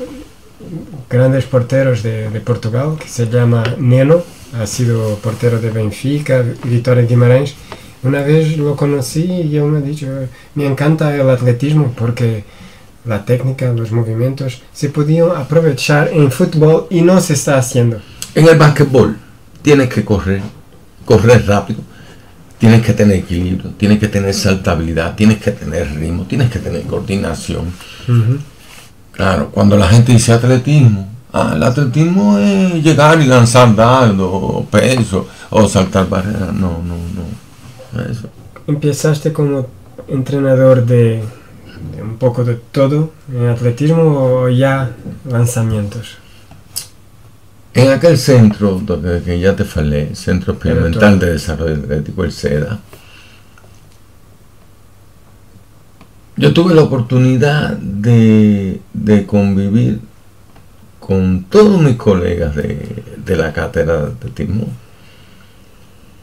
[1.09, 4.21] grandes porteros de, Portugal que se llama Neno,
[4.53, 7.55] ha sido portero de Benfica, Vitória Guimarães.
[8.03, 10.07] Una vez lo conocí y él me ha dicho,
[10.53, 12.43] me encanta el atletismo porque
[13.05, 17.99] la técnica, los movimientos, se podían aprovechar en fútbol y no se está haciendo.
[18.35, 19.17] En el básquetbol
[19.61, 20.41] tienes que correr,
[21.05, 21.81] correr rápido,
[22.57, 26.83] tienes que tener equilibrio, tienes que tener saltabilidad, tienes que tener ritmo, tienes que tener
[26.83, 27.71] coordinación.
[29.11, 35.27] Claro, cuando la gente dice atletismo, ah, el atletismo es llegar y lanzar dardo, peso
[35.49, 36.53] o saltar barreras.
[36.53, 38.03] No, no, no.
[38.03, 38.29] Eso.
[38.67, 39.67] ¿Empezaste como
[40.07, 41.21] entrenador de,
[42.01, 44.91] un poco de todo en atletismo o ya
[45.29, 46.17] lanzamientos?
[47.73, 48.81] En aquel centro
[49.23, 52.79] que ya te falé, Centro Experimental de Desarrollo Atlético, el SEDA,
[56.35, 58.81] yo tuve la oportunidad de,
[59.25, 59.99] convivir
[60.99, 64.67] con todos mis colegas de, la cátedra de atletismo,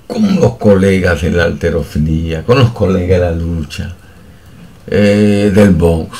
[0.07, 3.97] con los colegas de la alterofilia, con los colegas de la lucha,
[4.91, 6.18] eh, del box,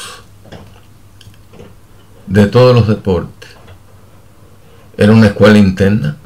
[2.27, 3.39] de todos los deportes
[4.99, 6.17] era una escuela interna.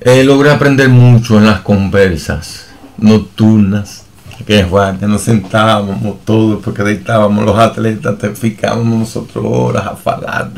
[0.00, 2.66] Eh, logré aprender mucho en las conversas
[2.98, 4.02] nocturnas.
[4.44, 10.10] Que guardia, nos sentábamos todos porque ahí estábamos los atletas, te ficábamos nosotros horas a
[10.10, 10.50] hablar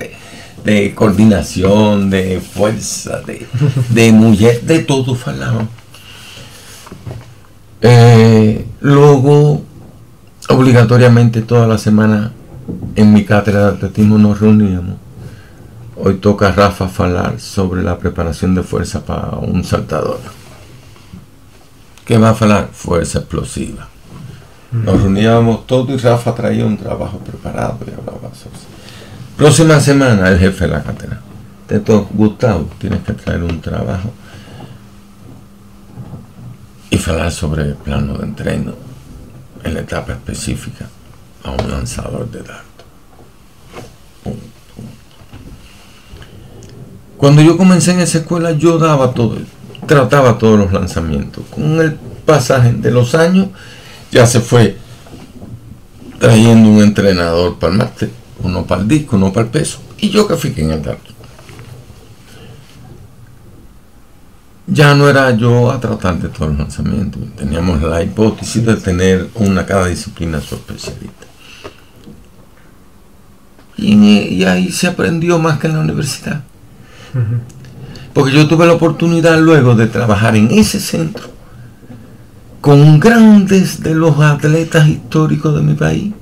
[0.64, 3.46] de, coordinación, de fuerza, de,
[3.90, 5.68] de mujer, de todo hablábamos.
[7.80, 9.62] Eh, luego,
[10.48, 12.32] obligatoriamente toda la semana
[12.96, 14.96] en mi cátedra de atletismo nos reuníamos
[16.00, 20.20] Hoy toca Rafa hablar sobre la preparación de fuerza para un saltador.
[22.04, 22.68] ¿Qué va a hablar?
[22.72, 23.88] Fuerza explosiva.
[24.70, 28.58] Nos reuníamos todos y Rafa traía un trabajo preparado y hablaba sobre.
[29.36, 31.20] Próxima semana el jefe de la cátedra.
[31.66, 34.12] Te toca, Gustavo, tienes que traer un trabajo
[36.90, 38.87] y hablar sobre el plano de entreno
[39.64, 40.88] en la etapa específica
[41.44, 42.62] a un lanzador de dardo.
[47.16, 49.38] Cuando yo comencé en esa escuela, yo daba todo,
[49.86, 51.44] trataba todos los lanzamientos.
[51.50, 51.94] Con el
[52.24, 53.48] pasaje de los años,
[54.12, 54.76] ya se fue
[56.20, 58.10] trayendo un entrenador para el máster,
[58.42, 61.07] uno para el disco, uno para el peso, y yo que fui en el dato.
[64.70, 69.28] Ya no era yo a tratar de todos los lanzamientos, teníamos la hipótesis de tener
[69.34, 71.26] una cada disciplina su especialista.
[73.76, 76.42] y ahí se aprendió más que en la universidad.
[78.12, 81.28] Porque yo tuve la oportunidad luego de trabajar en ese centro
[82.60, 86.12] con grandes de los atletas históricos de mi país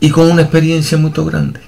[0.00, 1.60] y con una experiencia muy grande.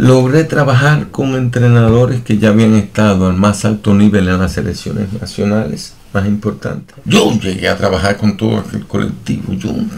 [0.00, 5.12] Logré trabajar con entrenadores que ya habían estado al más alto nivel en las selecciones
[5.12, 6.96] nacionales más importantes.
[7.04, 9.90] Yo llegué a trabajar con todo el colectivo, yo en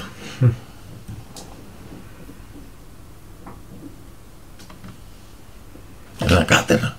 [6.35, 6.97] la cátedra.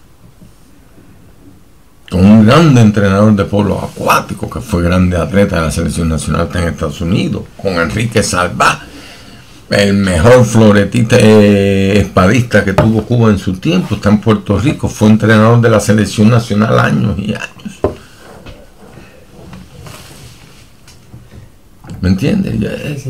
[2.10, 6.47] Con un grande entrenador de polo acuático que fue grande atleta de la selección nacional
[6.54, 8.80] en Estados Unidos, con Enrique Salva,
[9.70, 14.88] el mejor floretista eh, espadista que tuvo Cuba en su tiempo, está en Puerto Rico,
[14.88, 17.80] fue entrenador de la selección nacional años y años.
[22.01, 23.07] ¿Me entiendes?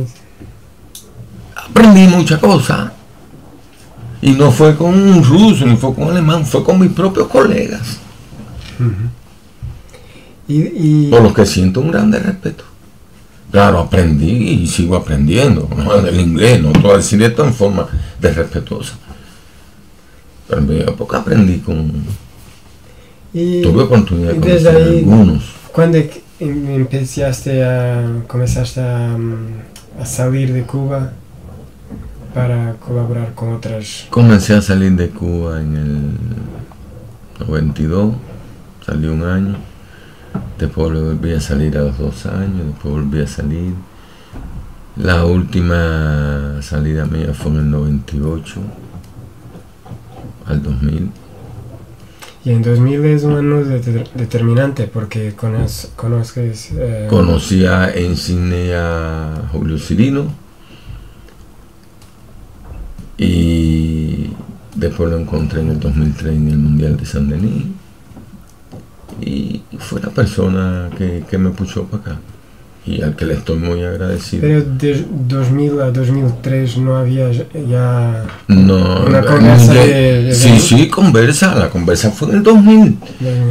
[1.55, 2.91] Aprendí muchas cosas.
[4.21, 7.27] Y no fue con un ruso, ni fue con un alemán, fue con mis propios
[7.27, 7.97] colegas.
[11.09, 12.63] Por los que siento un grande respeto.
[13.53, 15.69] Claro, aprendí y sigo aprendiendo.
[16.07, 17.87] El inglés, no puedo decir esto en forma
[18.19, 18.95] de respetuosa.
[20.47, 22.03] Pero en mi época aprendí con.
[23.31, 25.43] tuve oportunidad de conocer algunos.
[25.71, 25.99] ¿Cuándo
[26.39, 28.23] em, empezaste a.
[28.27, 29.15] comenzaste a,
[29.99, 31.13] a salir de Cuba?
[32.33, 34.07] para colaborar con otras?
[34.09, 38.15] Comencé a salir de Cuba en el 92,
[38.83, 39.57] salí un año,
[40.65, 43.73] después volví a salir a los dos años, después volví a salir.
[44.95, 48.59] La última salida mía fue en el 98
[50.45, 51.11] al 2000.
[52.45, 56.71] Y en 2000 es un año determinante porque conoces...
[56.75, 60.27] Eh, Conocía en cine a Julio Cirino,
[63.17, 64.31] y
[64.75, 67.65] después lo encontré en el 2003 en el Mundial de San Denis.
[69.21, 72.19] Y fue la persona que, me puso para acá
[72.85, 74.41] y al que le estoy muy agradecido.
[74.41, 81.55] Pero de 2000 a 2003 no había ya no, una conversa de, Sí, sí, conversa.
[81.55, 82.97] La conversa fue en el 2000.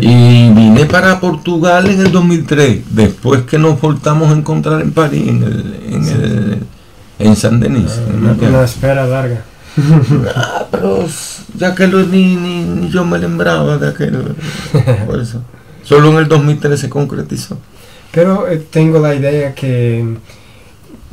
[0.00, 5.26] Y vine para Portugal en el 2003, después que nos voltamos a encontrar en París,
[5.26, 6.58] en, el, en, el,
[7.18, 8.00] en San Denis.
[8.06, 9.44] Ah, una espera larga.
[10.34, 11.06] Ah, pero
[11.56, 14.12] ya que lo, ni, ni, yo me lembraba de aquel.
[15.06, 15.42] Por eso.
[15.82, 17.58] Solo en el 2013 se concretizó.
[18.12, 20.04] Pero eh, tengo la idea que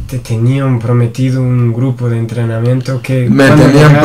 [0.10, 3.30] te tenían prometido un grupo de entrenamiento que...
[3.30, 4.02] Me tenían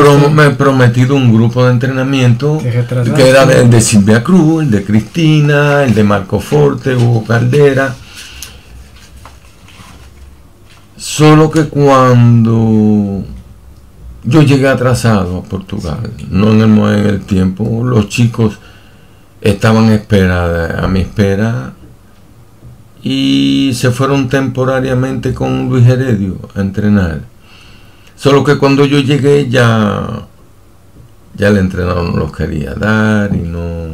[0.55, 5.95] prometido un grupo de entrenamiento que era el de Silvia Cruz, el de Cristina, el
[5.95, 7.95] de Marco Forte, Hugo Caldera.
[10.95, 13.23] Solo que cuando
[14.25, 18.59] yo llegué atrasado a Portugal, no en el, en el tiempo, los chicos
[19.41, 21.73] estaban espera, a mi espera
[23.03, 27.21] y se fueron temporariamente con Luis Heredio a entrenar.
[28.15, 30.25] Solo que cuando yo llegué ya,
[31.35, 33.89] ya el entrenador no los quería dar y no,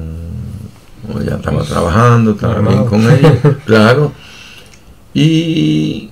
[1.25, 3.33] ya estaba pues, trabajando, estaba bien con ellos,
[3.65, 4.13] claro.
[5.13, 6.10] Y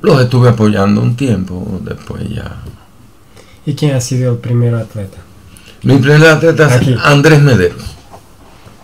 [0.00, 2.56] los estuve apoyando un tiempo, después ya.
[3.66, 5.18] ¿Y quién ha sido el primer atleta?
[5.82, 7.76] Mi primer atleta es Andrés Medero.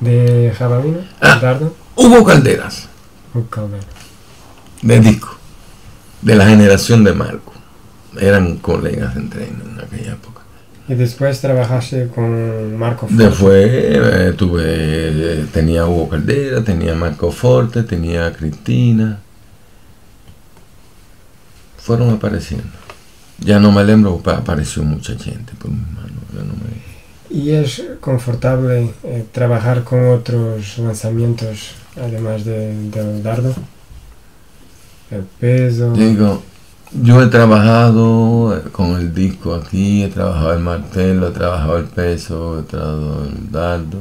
[0.01, 1.11] ¿De Jabalina?
[1.21, 1.59] Ah,
[1.97, 2.89] Hugo Calderas.
[3.33, 3.87] Hugo Calderas.
[4.83, 5.37] De Disco.
[6.21, 7.53] De la generación de Marco.
[8.21, 10.43] Eran colegas de entreno en aquella época.
[10.87, 13.25] ¿Y después trabajaste con Marco Forte?
[13.25, 19.21] Después eh, tuve, eh, tenía Hugo Caldera, tenía Marco Forte, tenía Cristina.
[21.85, 22.65] Fueron apareciendo.
[23.41, 26.15] Ya no me lembro, apareció mucha gente por mis manos.
[27.29, 33.55] ¿Y es confortable eh, trabajar con otros lanzamientos además de, del dardo?
[35.11, 35.93] El peso.
[35.93, 36.43] Digo,
[37.03, 42.61] yo he trabajado con el disco aquí, he trabajado el martelo, he trabajado el peso,
[42.61, 43.99] he trabajado el dardo.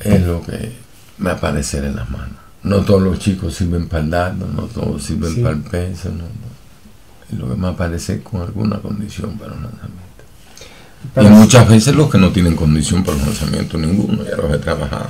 [0.00, 0.72] Es lo que
[1.18, 2.41] me aparece en las manos.
[2.64, 6.24] No todos los chicos sirven para el dardo, no todos sirven para el peso, no,
[7.30, 10.02] Es lo que me aparece con alguna condición para un lanzamiento
[11.16, 14.58] y muchas veces los que no tienen condición para el lanzamiento ninguno, ya los he
[14.58, 15.08] trabajado.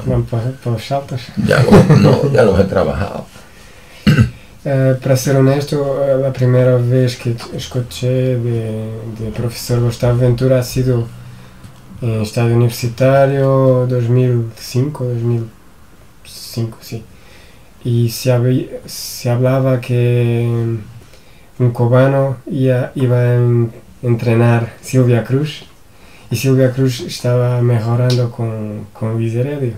[1.46, 1.64] Ya,
[2.00, 3.26] no, ya los he trabajado.
[4.64, 10.60] Eh, para ser honesto, eh, la primera vez que escuché de, de profesor Gustavo Ventura
[10.60, 11.08] ha sido
[12.00, 17.02] en estadio universitario 2005, 2005, sí.
[17.84, 20.48] Y se, se hablaba que
[21.58, 23.38] un cubano iba, iba a
[24.02, 25.64] entrenar Silvia Cruz
[26.30, 29.74] y Silvia Cruz estaba mejorando con, con Luis Heredio.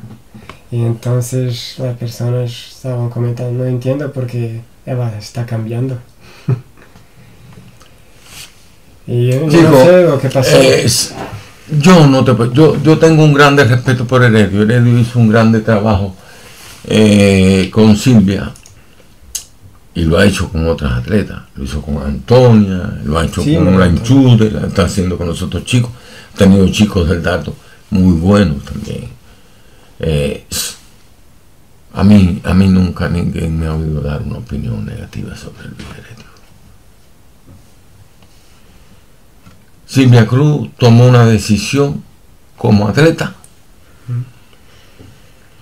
[0.70, 5.98] Y entonces las personas estaban comentando, no entiendo porque Eva está cambiando.
[9.06, 10.56] y yo no sé lo que pasó.
[11.80, 14.62] yo, no te, yo, yo tengo un grande respeto por Heredio.
[14.62, 16.14] Heredio hizo un grande trabajo
[16.86, 18.52] eh, con Silvia
[19.94, 21.42] y lo ha hecho con otras atletas.
[21.54, 25.64] Lo hizo con Antonia, lo ha hecho con Enchude, lo está haciendo con los otros
[25.64, 25.90] chicos
[26.36, 27.54] tenido chicos del dato
[27.90, 29.08] muy buenos también.
[30.00, 30.44] Eh,
[31.92, 35.74] a mí, a mí nunca ninguém me ha oído dar una opinión negativa sobre el
[35.74, 36.24] Heredio.
[39.86, 42.02] Silvia Cruz tomó una decisión
[42.56, 43.34] como atleta.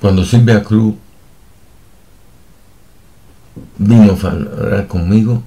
[0.01, 0.95] Cuando Silvia Cruz
[3.79, 5.43] vino a hablar conmigo,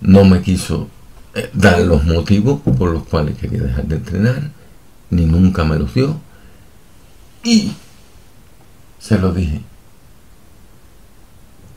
[0.00, 0.88] no me quiso
[1.34, 4.50] eh, dar los motivos por los cuales quería dejar de entrenar,
[5.10, 6.20] ni nunca me los dio.
[7.44, 7.72] Y
[8.98, 9.62] se lo dije.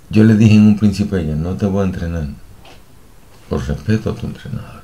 [0.09, 2.27] Yo le dije en un principio a ella, no te voy a entrenar,
[3.49, 4.83] por respeto a tu entrenador.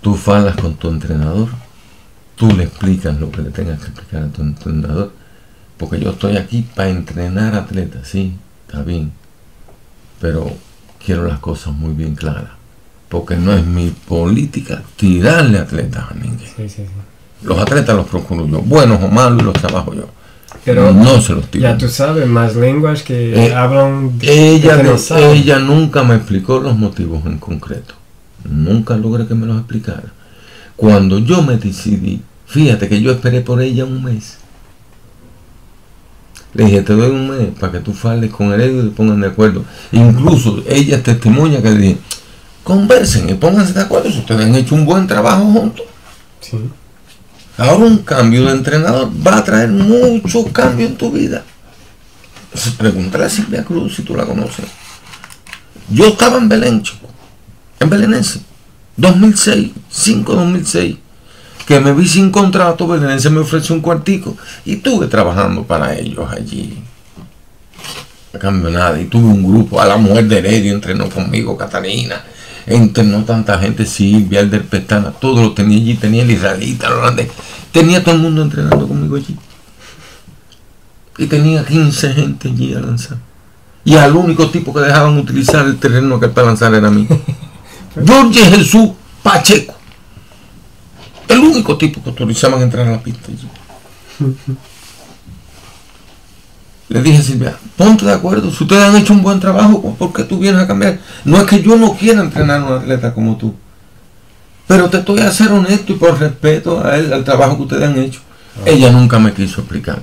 [0.00, 1.48] Tú falas con tu entrenador,
[2.36, 5.12] tú le explicas lo que le tengas que explicar a tu entrenador,
[5.80, 8.34] porque yo estoy aquí para entrenar atletas, sí,
[8.68, 9.10] está bien,
[10.20, 10.48] pero
[11.04, 12.60] quiero las cosas muy bien claras
[13.10, 16.48] porque no es mi política tirarle atletas a ninguém.
[17.42, 20.08] Los atletas los procuro yo, buenos o malos, los trabajo yo.
[20.64, 21.62] Pero no se los tiro.
[21.62, 24.12] Ya tú sabes, más lenguas que eh, hablan.
[24.20, 24.80] Ella,
[25.32, 27.94] ella nunca me explicó los motivos en concreto.
[28.44, 30.12] Nunca logré que me los explicara.
[30.76, 34.38] Cuando yo me decidí, fíjate que yo esperé por ella un mes.
[36.54, 39.20] Le dije, te doy un mes para que tú fales con Heredio y te pongan
[39.20, 39.64] de acuerdo.
[39.92, 41.98] Incluso ella testimonia que le dije,
[42.64, 45.86] conversen y pónganse de acuerdo si ustedes han hecho un buen trabajo juntos.
[47.56, 51.44] Ahora un cambio de entrenador va a traer mucho cambio en tu vida.
[52.78, 54.64] pregúntale a Silvia Cruz si tú la conoces.
[55.90, 57.08] Yo estaba en Belén, chico,
[57.80, 58.40] en Belenense,
[58.96, 60.96] 2006, 5-2006,
[61.70, 66.28] que me vi sin contrato, Belenense me ofreció un cuartico y estuve trabajando para ellos
[66.28, 66.82] allí.
[68.34, 72.24] A cambio nada, y tuve un grupo, a la mujer de Heredio entrenó conmigo, Catalina,
[72.66, 76.94] entrenó tanta gente, Silvia, el del Pestana, todo lo tenía allí, tenía el israelita, el
[76.94, 77.28] holandés,
[77.70, 79.36] tenía todo el mundo entrenando conmigo allí.
[81.18, 83.18] Y tenía 15 gente allí a lanzar.
[83.84, 87.06] Y al único tipo que dejaban utilizar el terreno que para lanzar era a mí.
[88.08, 88.90] Jorge Jesús
[89.22, 89.79] Pacheco.
[91.30, 93.28] El único tipo que autorizaban entrar a la pista.
[96.88, 100.24] Le dije Silvia, ponte de acuerdo, si ustedes han hecho un buen trabajo, ¿por qué
[100.24, 100.98] tú vienes a cambiar?
[101.24, 103.54] No es que yo no quiera entrenar a un atleta como tú,
[104.66, 107.84] pero te estoy a ser honesto y por respeto a él, al trabajo que ustedes
[107.84, 108.20] han hecho.
[108.66, 110.02] Ella nunca me quiso explicar.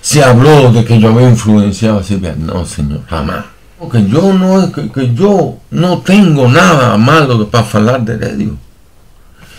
[0.00, 2.36] Se habló de que yo había influenciado a Silvia.
[2.38, 3.44] No, señor, jamás.
[3.76, 8.56] Porque yo no que, que yo no tengo nada malo para hablar de Heredio.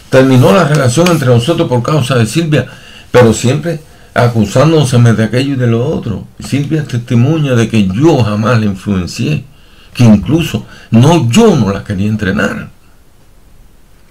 [0.09, 2.65] Terminó la relación entre nosotros por causa de Silvia,
[3.11, 3.79] pero siempre
[4.13, 6.25] acusándoseme de aquello y de lo otro.
[6.39, 9.45] Silvia testimonia de que yo jamás la influencié,
[9.93, 12.69] que incluso no yo no la quería entrenar.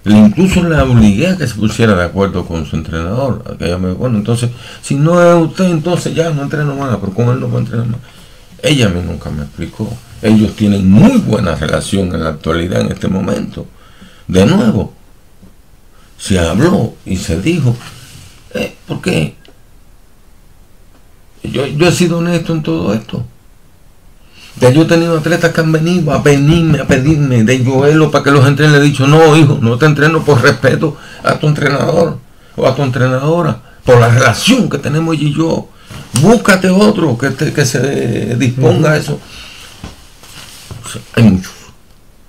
[0.05, 3.57] Incluso la obligué a que se pusiera de acuerdo con su entrenador.
[3.59, 4.49] ella me bueno, entonces,
[4.81, 7.87] si no es usted, entonces ya no entreno más, pero con él no puedo entrenar
[7.87, 7.99] más.
[8.63, 9.91] Ella a mí nunca me explicó.
[10.21, 13.67] Ellos tienen muy buena relación en la actualidad, en este momento.
[14.27, 14.93] De nuevo,
[16.19, 17.75] se habló y se dijo,
[18.53, 19.35] eh, ¿por qué?
[21.43, 23.25] Yo, he sido honesto en todo esto.
[24.59, 28.25] Ya yo he tenido atletas que han venido a venirme, a pedirme de Joelo para
[28.25, 28.73] que los entrene.
[28.73, 32.19] Le he dicho, no, hijo, no te entreno por respeto a tu entrenador
[32.57, 35.69] o a tu entrenadora, por la relación que tenemos ella y yo.
[36.21, 39.19] Búscate otro que, que se disponga a eso.
[41.15, 41.53] hay muchos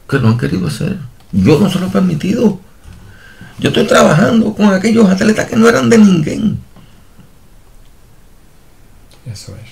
[0.09, 0.99] que lo han querido hacer.
[1.32, 2.61] Yo no se lo he permitido.
[3.61, 6.56] Yo estoy trabajando con aquellos atletas que no eran de ninguém.
[9.30, 9.70] Eso es.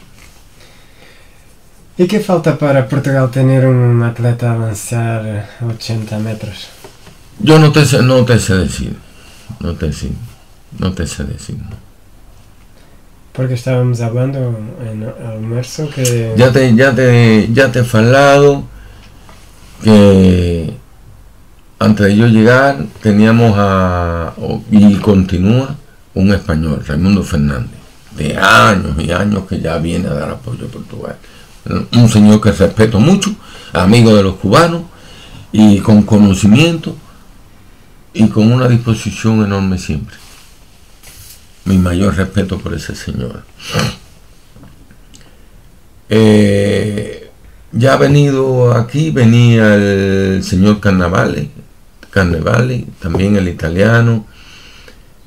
[1.97, 6.69] ¿Y qué falta para Portugal tener un atleta a lanzar 80 metros?
[7.41, 8.95] Yo no te sé, no te sé decir.
[9.61, 10.11] No te sé,
[10.79, 11.57] no te sé decir.
[13.33, 14.39] Porque estábamos hablando
[14.85, 16.35] en almuerzo que...
[16.37, 18.65] Ya te, ya te, ya te he falado
[19.83, 20.77] que
[21.79, 24.35] antes de yo llegar teníamos a,
[24.71, 25.77] y continúa,
[26.15, 27.79] un español, Raimundo Fernández
[28.19, 31.17] de años y años que ya viene a dar apoyo a Portugal.
[31.93, 33.31] Un señor que respeto mucho,
[33.73, 34.83] amigo de los cubanos
[35.53, 36.97] y con conocimiento
[38.13, 40.17] y con una disposición enorme siempre.
[41.65, 43.45] Mi mayor respeto por ese señor.
[46.09, 47.31] Eh,
[47.71, 51.51] ya ha venido aquí, venía el señor Carnavale,
[52.19, 54.27] Carnevale, también el italiano,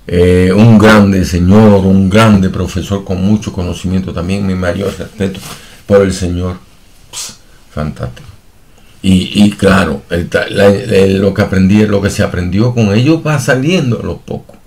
[0.05, 5.39] eh, un grande señor, un grande profesor con mucho conocimiento también, mi mayor respeto
[5.87, 6.57] por el señor.
[7.73, 8.27] fantástico.
[9.03, 14.17] Y, claro, lo que aprendí, lo que se aprendió con ellos va saliendo a lo
[14.17, 14.57] poco.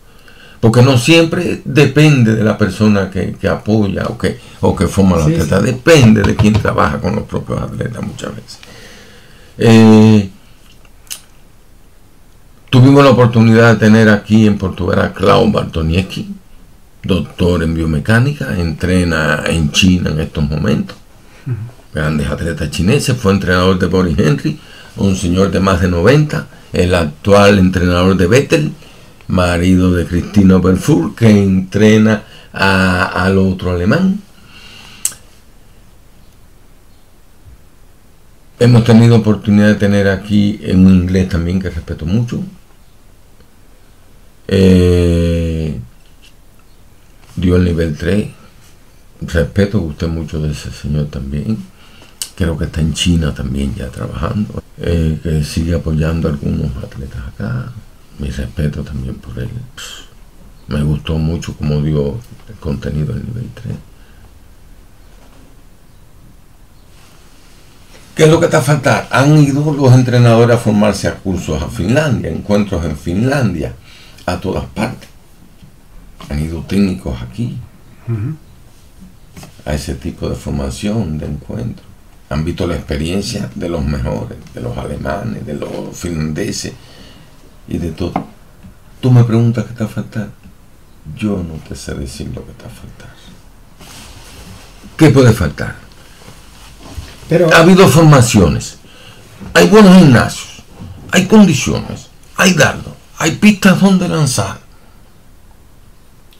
[0.60, 5.24] Porque no siempre depende de la persona que, apoya o que, o que forma la
[5.24, 8.58] atleta, depende de quien trabaja con los propios atletas muchas veces.
[9.58, 10.30] Eh,
[12.74, 16.34] Tuvimos la oportunidad de tener aquí en Portugal a Klaus Bartoniecki,
[17.04, 20.96] doctor en biomecánica, entrena en China en estos momentos.
[21.94, 24.58] Grandes atletas chineses, fue entrenador de Boris Henry,
[24.96, 28.72] un señor de más de 90, el actual entrenador de Vettel,
[29.28, 34.18] marido de Cristina Berfur, que entrena al otro alemán.
[38.58, 42.42] Hemos tenido oportunidad de tener aquí en un inglés también que respeto mucho,
[44.48, 45.78] eh,
[47.36, 48.28] dio el nivel 3.
[49.22, 51.56] Respeto, gusté mucho de ese señor también.
[52.36, 54.62] Creo que está en China también ya trabajando.
[54.78, 57.72] Eh, que sigue apoyando a algunos atletas acá.
[58.18, 59.48] Mi respeto también por él.
[60.68, 62.18] me gustó mucho cómo dio
[62.48, 63.74] el contenido del nivel 3.
[68.14, 69.08] ¿Qué es lo que está faltando?
[69.10, 73.74] Han ido los entrenadores a formarse a cursos a Finlandia, encuentros en Finlandia
[74.26, 75.08] a todas partes.
[76.28, 77.58] Han ido técnicos aquí
[79.64, 81.84] a ese tipo de formación, de encuentro.
[82.30, 86.72] Han visto la experiencia de los mejores, de los alemanes, de los finlandeses
[87.68, 88.12] y de todo.
[89.00, 90.32] Tú me preguntas qué está faltando.
[91.16, 93.14] Yo no te sé decir lo que está faltando.
[94.96, 95.76] ¿Qué puede faltar?
[97.28, 98.78] Pero, ha habido formaciones,
[99.54, 100.62] hay buenos gimnasios,
[101.10, 102.93] hay condiciones, hay dardos,
[103.24, 104.58] hay pistas donde lanzar.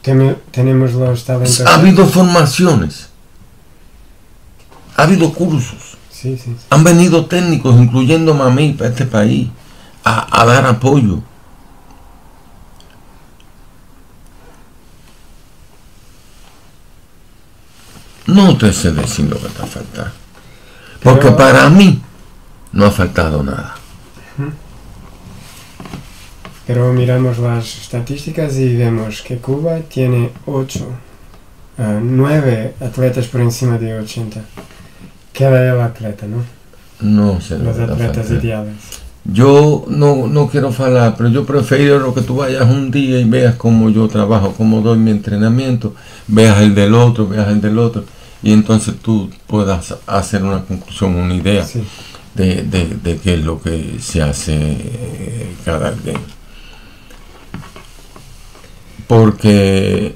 [0.03, 1.61] tenemos los talentos.
[1.61, 3.09] Ha habido formaciones.
[4.95, 5.97] Ha habido cursos.
[6.69, 9.49] Han venido técnicos, incluyendo a mí, para este país.
[10.03, 11.23] a, dar apoyo.
[18.27, 20.13] No te sé decir lo que te falta.
[21.01, 21.99] Porque para mí
[22.73, 23.84] no ha faltado nada.
[26.67, 30.87] Pero miramos las estadísticas y vemos que Cuba tiene 8,
[31.77, 34.41] 9 ah, atletas por encima de 80.
[35.31, 36.43] ¿Qué era el atleta, no?
[37.01, 37.59] No sé.
[37.59, 38.75] Los atletas ideales.
[39.25, 43.55] Yo no, no quiero hablar, pero yo prefiero que tú vayas un día y veas
[43.55, 45.95] cómo yo trabajo, cómo doy mi entrenamiento,
[46.27, 48.05] veas el del otro, veas el del otro,
[48.43, 51.65] y entonces tú puedas hacer una conclusión, una idea
[52.35, 52.63] de,
[53.01, 54.77] de, qué es lo que se hace
[55.65, 56.19] cada día.
[59.07, 60.15] Porque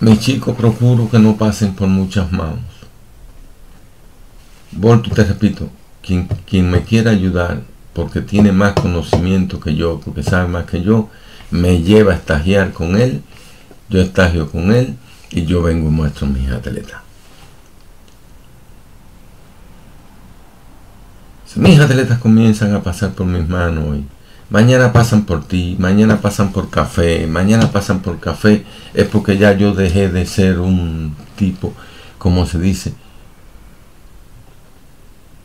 [0.00, 2.60] mis chicos procuro que no pasen por muchas manos.
[4.72, 5.68] Volto, te repito,
[6.02, 7.62] quien, quien me quiera ayudar
[7.94, 11.08] porque tiene más conocimiento que yo, porque sabe más que yo,
[11.50, 13.22] me lleva a estagiar con él,
[13.88, 14.96] yo estagio con él
[15.30, 17.00] y yo vengo y muestro mis atletas.
[21.56, 24.04] Mis atletas comienzan a pasar por mis manos y
[24.50, 29.52] Mañana pasan por ti, mañana pasan por café, mañana pasan por café, es porque ya
[29.52, 31.72] yo dejé de ser un tipo,
[32.18, 32.94] como se dice,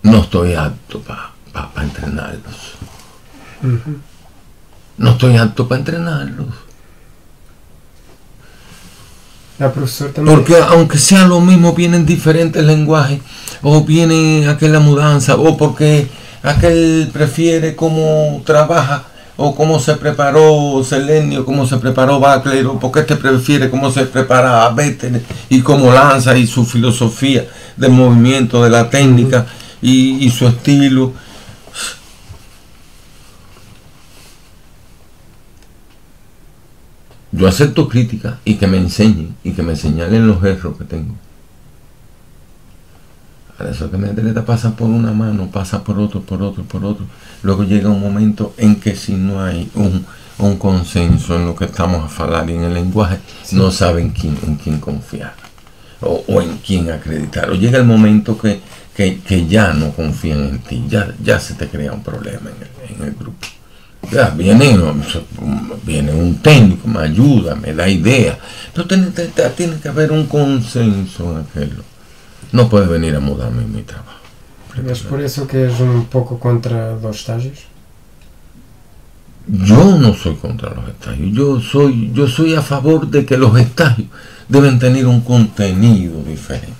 [0.03, 2.75] no estoy apto para entrenarlos.
[4.97, 6.47] No estoy apto para entrenarlos.
[10.25, 13.19] Porque aunque sea lo mismo, vienen diferentes lenguajes,
[13.61, 16.07] o viene aquella mudanza, o porque
[16.43, 19.03] aquel prefiere cómo trabaja
[19.41, 24.05] o cómo se preparó Selenio, cómo se preparó Bacler, o porque este prefiere cómo se
[24.05, 24.75] prepara a
[25.47, 29.45] y cómo lanza y su filosofía de movimiento, de la técnica
[29.81, 31.13] y, su estilo.
[37.31, 41.15] Yo acepto crítica y que me enseñen y que me señalen los errores que tengo.
[43.59, 46.85] Para eso que me atleta pasa por una mano, pasa por otro, por otro, por
[46.85, 47.05] otro.
[47.43, 50.05] Luego llega un momento en que si no hay un,
[50.57, 53.17] consenso en lo que estamos a hablar y en el lenguaje,
[53.51, 55.33] no saben quién, en quién confiar
[55.99, 57.49] o, en quién acreditar.
[57.49, 58.61] O llega el momento que,
[59.49, 62.49] ya no confían en ti, ya, ya se te crea un problema
[62.87, 63.45] en el, grupo.
[64.09, 64.77] Ya viene,
[65.85, 68.39] viene un técnico, me ayuda, me da idea,
[68.73, 69.07] pero tiene,
[69.57, 71.98] tiene que haber un consenso en aquello
[72.51, 74.19] no puede venir a mudarme en mi trabajo.
[74.87, 77.59] ¿Es por eso que es un poco contra los estagios?
[79.47, 83.57] Yo no soy contra los estagios, yo soy, yo soy a favor de que los
[83.59, 84.07] estagios
[84.47, 86.73] deben tener un contenido diferente.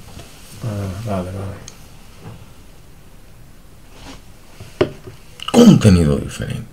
[0.64, 1.60] Ah, vale, vale.
[5.52, 6.68] Contenido diferente.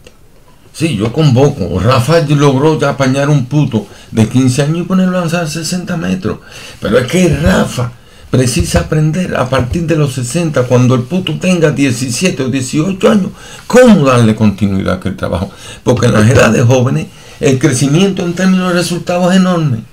[0.73, 1.81] Sí, yo convoco.
[1.81, 6.41] Rafael logró ya apañar un puto de 15 años y ponerlo a lanzar 60 metros.
[6.79, 7.93] Pero es que Rafa
[8.37, 13.31] precisa aprender a partir de los 60, cuando el puto tenga 17 o 18 años,
[13.67, 15.51] cómo darle continuidad a aquel trabajo.
[15.83, 17.07] Porque en las edades jóvenes
[17.41, 19.85] el crecimiento en términos de resultados es enorme.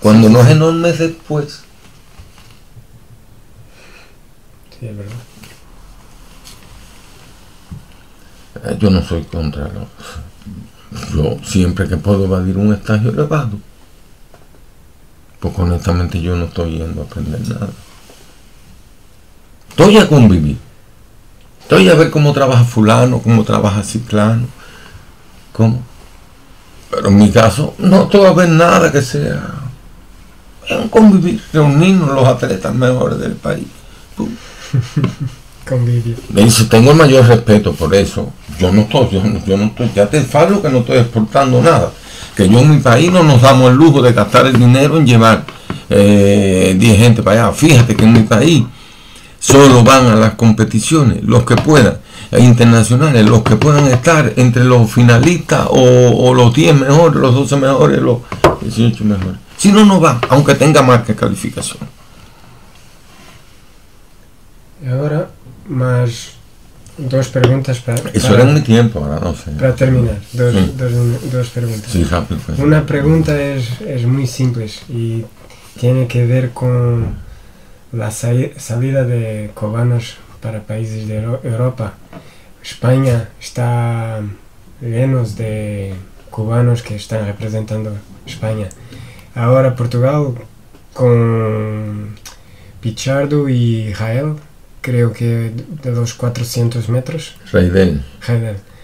[0.00, 1.60] Cuando no es enorme es después.
[4.78, 5.12] Sí, es verdad.
[8.64, 11.14] Eh, yo no soy contra los...
[11.14, 13.69] Yo siempre que puedo evadir un estagio, elevado
[15.40, 17.70] porque honestamente yo no estoy yendo a aprender nada.
[19.70, 20.58] Estoy a convivir.
[21.62, 24.46] Estoy a ver cómo trabaja fulano, cómo trabaja ciclano.
[25.52, 25.82] ¿Cómo?
[26.90, 29.54] Pero en mi caso, no estoy a ver nada que sea.
[30.68, 33.66] Es un convivir, reunirnos los atletas mejores del país.
[35.68, 36.18] convivir.
[36.28, 38.30] Dice, tengo el mayor respeto por eso.
[38.58, 41.90] Yo no estoy, yo, yo no estoy, ya te falo que no estoy exportando nada
[42.40, 45.06] que yo en mi país no nos damos el lujo de gastar el dinero en
[45.06, 45.44] llevar
[45.90, 47.52] 10 eh, gente para allá.
[47.52, 48.64] Fíjate que en mi país
[49.38, 51.98] solo van a las competiciones los que puedan,
[52.30, 57.56] e internacionales, los que puedan estar entre los finalistas o, los 10 mejores, los 12
[57.56, 58.20] mejores, los
[58.62, 59.38] 18 mejores.
[59.58, 61.86] Si no, no va, aunque tenga más que calificación.
[64.82, 65.28] Y ahora,
[65.68, 66.39] más
[66.98, 68.10] dos preguntas para...
[68.12, 69.50] Eso era mi tiempo, ahora no sé.
[69.52, 70.54] Para terminar, dos,
[71.32, 71.90] dos, preguntas.
[71.90, 72.40] Sí, rápido.
[72.44, 72.58] Pues.
[72.58, 75.24] Una pregunta es, es, muy simple y
[75.78, 77.16] tiene que ver con
[77.92, 81.94] la salida de cubanos para países de Europa.
[82.62, 84.20] España está
[84.80, 85.94] llenos de
[86.30, 88.68] cubanos que están representando España.
[89.34, 90.34] Ahora Portugal
[90.92, 92.16] con
[92.80, 94.36] Pichardo y Jael
[94.80, 95.52] creo que
[95.82, 97.34] de los 400 metros.
[97.52, 98.02] Reidel.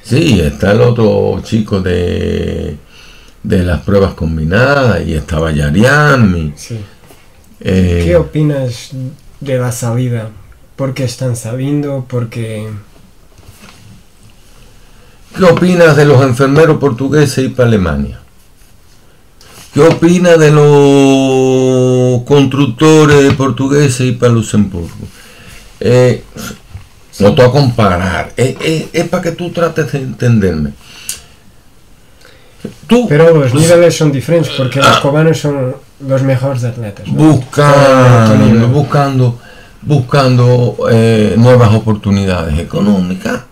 [0.03, 2.77] Sí, está el otro chico de,
[3.43, 6.53] de las pruebas combinadas y estaba Yariami.
[6.57, 6.79] Sí.
[7.61, 8.91] Eh, ¿Qué opinas
[9.41, 10.31] de la salida?
[10.77, 12.05] ¿Por qué están saliendo?
[12.09, 12.69] Porque...
[15.37, 18.21] ¿Qué opinas de los enfermeros portugueses y para Alemania?
[19.75, 24.89] ¿Qué opinas de los constructores portugueses y para Luxemburgo?
[25.81, 26.22] Eh,
[27.18, 30.72] no te voy a comparar, es, para que tú trates de entenderme.
[33.09, 37.07] Pero los niveles son diferentes porque los cubanos son los mejores atletas.
[37.09, 39.39] Buscando, buscando,
[39.83, 43.43] buscando eh, nuevas oportunidades económicas.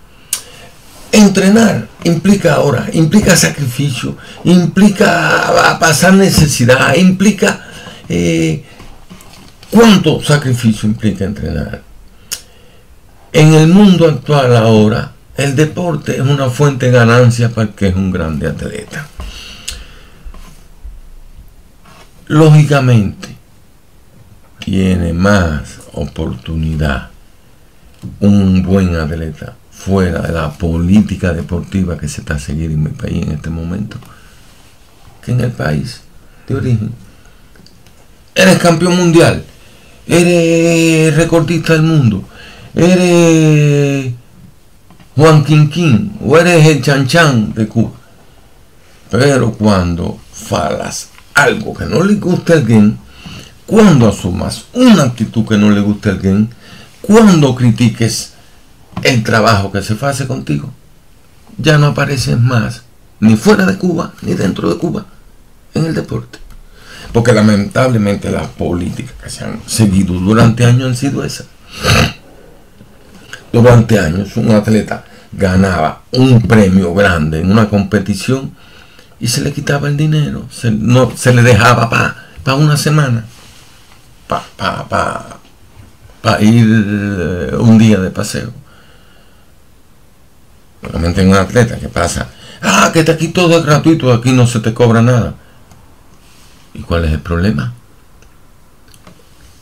[1.13, 7.61] Entrenar implica ahora, implica sacrificio, implica pasar necesidad, implica...
[8.09, 8.65] Eh,
[9.71, 11.84] ¿Cuánto sacrificio implica entrenar?
[13.35, 17.89] En el mundo actual ahora, el deporte es una fuente de ganancia para el que
[17.89, 19.09] es un grande atleta.
[22.29, 23.35] Lógicamente,
[24.65, 27.11] tiene más oportunidad
[28.21, 33.27] un buen atleta fuera de la política deportiva que se está siguiendo en mi país
[33.27, 33.99] en este momento
[35.25, 36.03] que en el país
[36.47, 36.93] de origen.
[38.33, 39.45] Eres campeón mundial,
[40.07, 42.29] eres recordista del mundo,
[42.75, 44.13] eres
[45.17, 47.93] Juan Quinquín o eres el Chan de Cuba.
[49.11, 52.99] Pero cuando falas algo que no le gusta a alguien,
[53.67, 56.51] cuando asumas una actitud que no le gusta a alguien,
[57.01, 58.33] cuando critiques
[59.03, 60.73] el trabajo que se hace contigo,
[61.59, 62.83] ya no apareces más
[63.21, 65.07] ni fuera de Cuba ni dentro de Cuba
[65.75, 66.39] en el deporte.
[67.13, 71.47] Porque lamentablemente las políticas que se han seguido durante años han sido esas
[73.55, 78.53] durante años un atleta ganaba un premio grande en una competición
[79.21, 83.25] y se le quitaba el dinero, se, no, se le dejaba para una semana,
[84.27, 85.41] para
[86.21, 88.53] pa, ir eh, un día de paseo.
[90.83, 92.29] Realmente un atleta que pasa,
[92.61, 95.35] ah, que aquí todo es gratuito, aquí no se te cobra nada.
[96.75, 97.73] ¿Y cuál es el problema?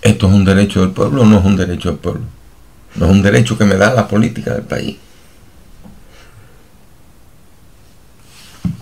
[0.00, 2.22] ¿Esto es un derecho del pueblo o no es un derecho del pueblo?
[2.94, 4.96] No es un derecho que me da la política del país.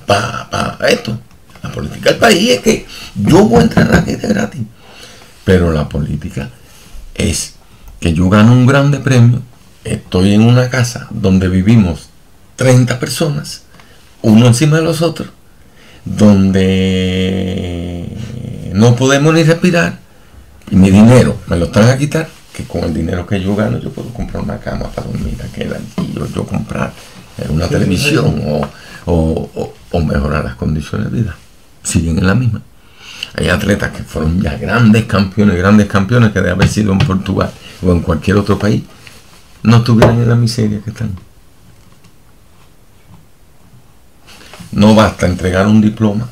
[0.06, 1.20] Para esto.
[1.62, 4.62] La política del país es que yo voy a entrar aquí de gratis.
[5.44, 6.50] Pero la política
[7.14, 7.54] es
[8.00, 9.42] que yo gano un grande premio,
[9.84, 12.08] estoy en una casa donde vivimos
[12.56, 13.62] 30 personas,
[14.22, 15.28] uno encima de los otros,
[16.04, 18.06] donde
[18.72, 19.98] no podemos ni respirar,
[20.70, 22.28] y mi dinero me lo están a quitar
[22.68, 25.74] con el dinero que yo gano yo puedo comprar una cama para dormir, aquel
[26.14, 26.92] yo, yo comprar
[27.48, 28.68] una televisión
[29.06, 29.72] o,
[30.04, 31.36] mejorar las condiciones de vida.
[31.82, 32.62] Siguen en la misma.
[33.34, 37.50] Hay atletas que fueron ya grandes campeones, grandes campeones que de haber sido en Portugal
[37.82, 38.82] o en cualquier otro país,
[39.62, 41.14] no estuvieran en la miseria que están.
[44.72, 46.28] No basta entregar un diploma.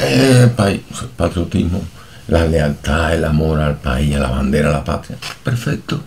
[0.00, 0.50] Eh,
[1.16, 1.82] patriotismo
[2.28, 5.16] la lealtad, el amor al país, a la bandera, a la patria.
[5.42, 6.02] Perfecto.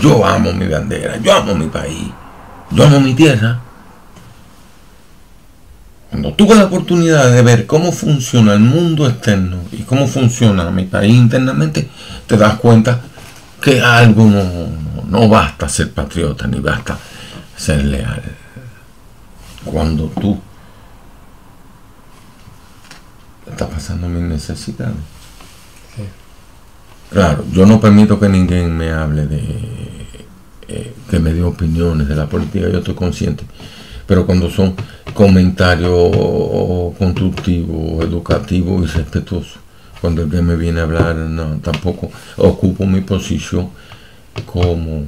[0.00, 2.08] Yo amo mi bandera, yo amo mi país,
[2.70, 3.60] yo amo mi tierra.
[6.10, 10.84] Cuando tuve la oportunidad de ver cómo funciona el mundo externo y cómo funciona mi
[10.84, 11.88] país internamente,
[12.26, 13.00] te das cuenta
[13.60, 14.44] que algo no,
[15.08, 16.96] no basta ser patriota ni basta
[17.56, 18.22] ser leal.
[19.64, 20.40] Cuando tú
[23.50, 24.96] está pasando mis necesidades.
[27.10, 29.38] Claro, yo no permito que ninguém me hable de
[30.68, 33.44] eh, que me dé opiniones de la política, yo estoy consciente.
[34.06, 34.74] Pero cuando son
[35.14, 36.10] comentarios
[36.98, 39.58] constructivos, educativos y respetuosos,
[40.00, 43.70] cuando el que me viene a hablar, no, tampoco ocupo mi posición
[44.44, 45.04] como,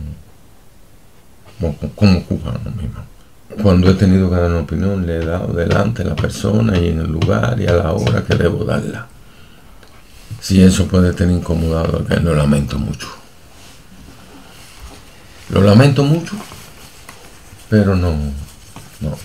[1.60, 3.09] como, como cubano mismo.
[3.62, 6.88] Cuando he tenido que dar una opinión, le he dado delante a la persona y
[6.88, 9.08] en el lugar y a la hora que debo darla.
[10.40, 13.08] Si eso puede tener incomodado, lo lamento mucho.
[15.50, 16.36] Lo lamento mucho,
[17.68, 18.12] pero no,
[19.00, 19.18] no.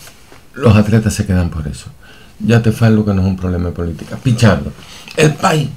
[0.55, 1.86] Los atletas se quedan por eso.
[2.39, 4.17] Ya te lo que no es un problema de política.
[4.17, 4.71] Pichardo.
[5.15, 5.69] El país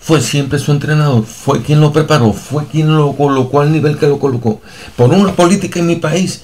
[0.00, 4.06] fue siempre su entrenador, fue quien lo preparó, fue quien lo colocó al nivel que
[4.06, 4.60] lo colocó.
[4.96, 6.42] Por una política en mi país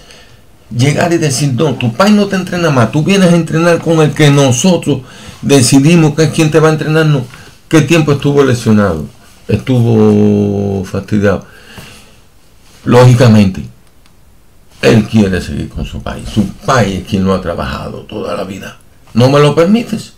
[0.76, 4.00] llegar y decir, no, tu país no te entrena más, tú vienes a entrenar con
[4.00, 5.00] el que nosotros
[5.40, 7.24] decidimos que es quien te va a entrenar, no.
[7.68, 9.06] ¿Qué tiempo estuvo lesionado?
[9.48, 11.44] estuvo fastidiado.
[12.84, 13.62] Lógicamente,
[14.80, 16.28] él quiere seguir con su país.
[16.28, 18.78] Su país es quien lo ha trabajado toda la vida.
[19.14, 20.14] ¿No me lo permites?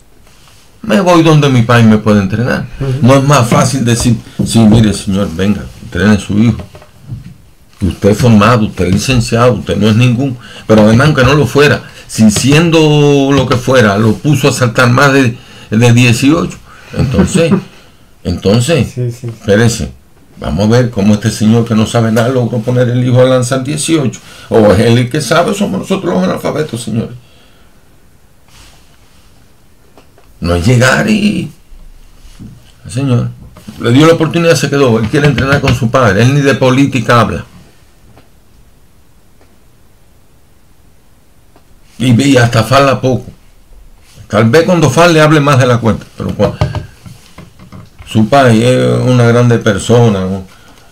[0.81, 2.65] Me voy donde mi país me puede entrenar.
[3.01, 6.63] No es más fácil decir, sí, mire señor, venga, entrene a su hijo.
[7.81, 10.37] Usted es formado, usted es licenciado, usted no es ningún.
[10.67, 14.89] Pero además, aunque no lo fuera, si siendo lo que fuera, lo puso a saltar
[14.89, 15.37] más de,
[15.69, 16.57] de 18,
[16.97, 17.51] entonces,
[18.23, 19.91] entonces, sí, espérese,
[20.39, 23.25] vamos a ver cómo este señor que no sabe nada logró poner el hijo a
[23.25, 24.19] lanzar 18.
[24.49, 27.15] O es él el que sabe, somos nosotros los analfabetos, señores.
[30.39, 31.49] No es llegar y...
[32.87, 33.29] señor
[33.79, 34.99] le dio la oportunidad, se quedó.
[34.99, 36.21] Él quiere entrenar con su padre.
[36.21, 37.45] Él ni de política habla.
[41.97, 43.25] Y, hasta fala poco.
[44.27, 46.05] Tal vez cuando fale hable más de la cuenta.
[46.17, 46.33] Pero
[48.07, 50.25] su padre es una grande persona,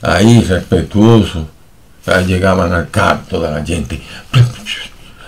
[0.01, 1.47] ahí respetuoso.
[2.27, 4.01] llegaban al car toda la gente.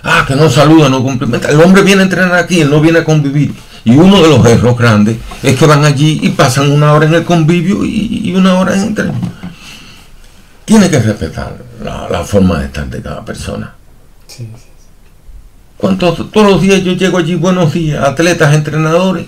[0.04, 1.50] Ah, que no saluda, no cumplimenta.
[1.50, 3.56] El hombre viene a entrenar aquí, él no viene a convivir.
[3.86, 7.14] Y uno de los errores grandes es que van allí y pasan una hora en
[7.14, 9.12] el convivio y, una hora en el
[10.66, 13.74] Tiene que respetar la, forma de estar de cada persona.
[15.78, 19.26] ¿Cuántos, todos los días yo llego allí, buenos días, atletas, entrenadores,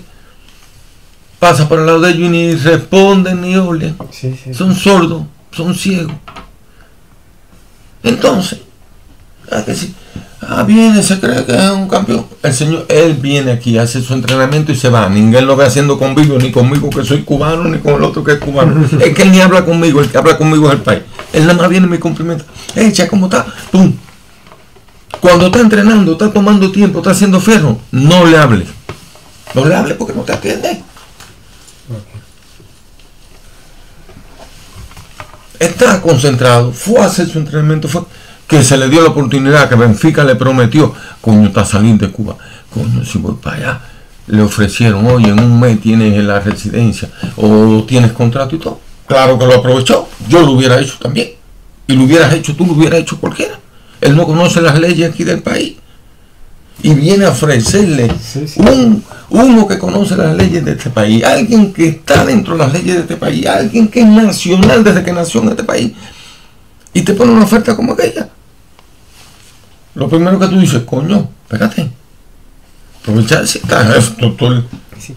[1.38, 3.96] pasa por el lado de ellos y ni responden ni oyen.
[4.52, 5.22] son sordos,
[5.52, 6.14] son ciegos.
[8.02, 8.60] Entonces,
[9.50, 9.94] ¿a que sí?
[10.40, 12.24] Ah, viene, se cree que es un campeón.
[12.42, 15.08] El señor, él viene aquí, hace su entrenamiento y se va.
[15.08, 18.32] Ninguém lo ve haciendo conmigo, ni conmigo que soy cubano, ni con el otro que
[18.32, 18.86] es cubano.
[19.00, 21.02] es que él ni habla conmigo, el que habla conmigo es el país.
[21.32, 22.44] Él nada más viene y me cumplimenta.
[22.74, 23.44] Echa, ¿cómo está?
[23.70, 23.92] ¡Pum!
[25.20, 28.66] Cuando está entrenando, está tomando tiempo, está haciendo ferro, no le hable.
[29.54, 30.82] No le hable porque no te atiende.
[35.58, 38.02] Está concentrado, fue a hacer su entrenamiento, fue
[38.46, 42.36] que se le dio la oportunidad, que Benfica le prometió, coño, está saliendo de Cuba,
[42.72, 43.80] coño, si voy para allá,
[44.28, 48.80] le ofrecieron, oye, en un mes tienes la residencia o tienes contrato y todo.
[49.06, 51.30] Claro que lo aprovechó, yo lo hubiera hecho también.
[51.86, 53.58] Y lo hubieras hecho tú, lo hubiera hecho cualquiera.
[54.00, 55.76] Él no conoce las leyes aquí del país.
[56.80, 58.08] Y viene a ofrecerle
[58.54, 62.72] Un, uno que conoce las leyes de este país, alguien que está dentro de las
[62.72, 65.92] leyes de este país, alguien que es nacional desde que nació en este país,
[66.94, 68.28] y te pone una oferta como aquella
[69.98, 71.90] lo primero que tú dices, coño, espérate.
[73.02, 74.36] Aprovechar si está esto,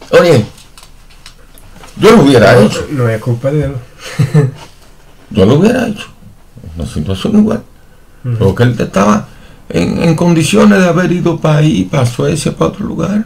[0.10, 0.44] Oye,
[1.98, 2.88] yo lo hubiera hecho.
[2.90, 3.76] No es culpa de él.
[5.30, 6.08] yo lo hubiera hecho.
[6.76, 7.64] Una situación igual.
[8.38, 9.28] Porque él estaba
[9.70, 13.26] en, condiciones de haber ido para ahí, para Suecia, para otro lugar.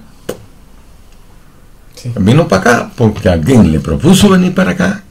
[2.19, 5.03] Vino para acá porque alguien le propuso venir para acá.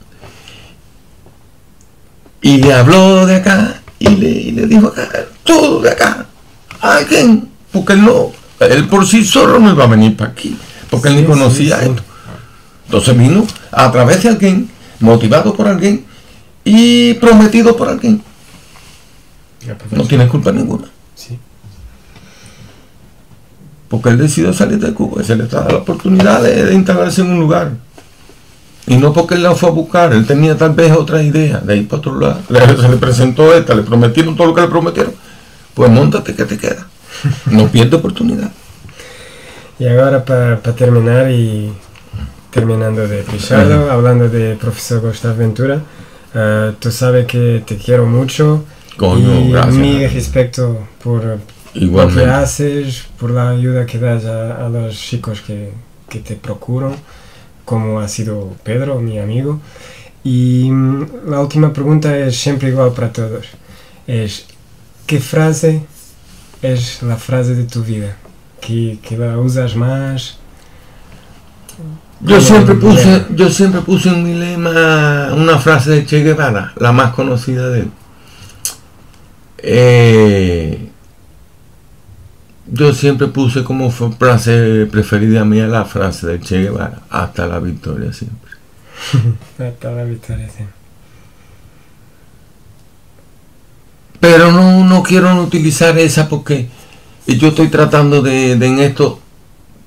[2.40, 5.08] Y le habló de acá y le, y le dijo acá,
[5.44, 6.26] todo de acá
[6.84, 10.56] alguien, porque él no, él por sí solo no iba a venir para aquí,
[10.90, 12.02] porque él ni conocía esto.
[12.86, 14.70] Entonces vino a través de alguien,
[15.00, 16.04] motivado por alguien
[16.64, 18.22] y prometido por alguien.
[19.90, 20.88] No tiene culpa ninguna.
[23.88, 27.30] Porque él decidió salir de Cuba y se le da la oportunidad de, instalarse en
[27.30, 27.72] un lugar.
[28.86, 31.76] Y no porque él la fue a buscar, él tenía tal vez otra idea de
[31.76, 32.40] ir para otro lado.
[32.48, 35.14] Se le presentó esta, le prometieron todo lo que le prometieron
[35.74, 36.86] pues montate que te queda.
[37.50, 38.50] No pierdo oportunidad.
[39.78, 41.72] Y ahora para, terminar y
[42.50, 45.80] terminando de Pichardo, hablando de profesor Gustavo Ventura,
[46.34, 48.64] uh, tú sabes que te quiero mucho
[48.98, 49.74] y gracias.
[49.74, 51.38] mi respeto por
[51.74, 55.72] lo que haces, por la ayuda que das a, los chicos que,
[56.08, 56.94] que, te procuran,
[57.64, 59.60] como ha sido Pedro, mi amigo.
[60.22, 63.46] Y mm, la última pregunta es siempre igual para todos.
[64.06, 64.46] Es,
[65.06, 65.84] ¿Qué frase
[66.62, 68.16] es la frase de tu vida?
[68.60, 70.38] ¿Que, la usas más?
[72.20, 76.92] Yo siempre, puse, yo siempre puse en mi lema una frase de Che Guevara, la
[76.92, 77.90] más conocida de él.
[79.66, 80.90] Eh,
[82.66, 88.12] yo siempre puse como frase preferida mía la frase de Che Guevara, hasta la victoria
[88.12, 88.50] siempre.
[89.58, 90.76] hasta la victoria siempre.
[94.20, 96.68] Pero no, no quiero utilizar esa porque
[97.26, 99.20] yo estoy tratando de, en esto,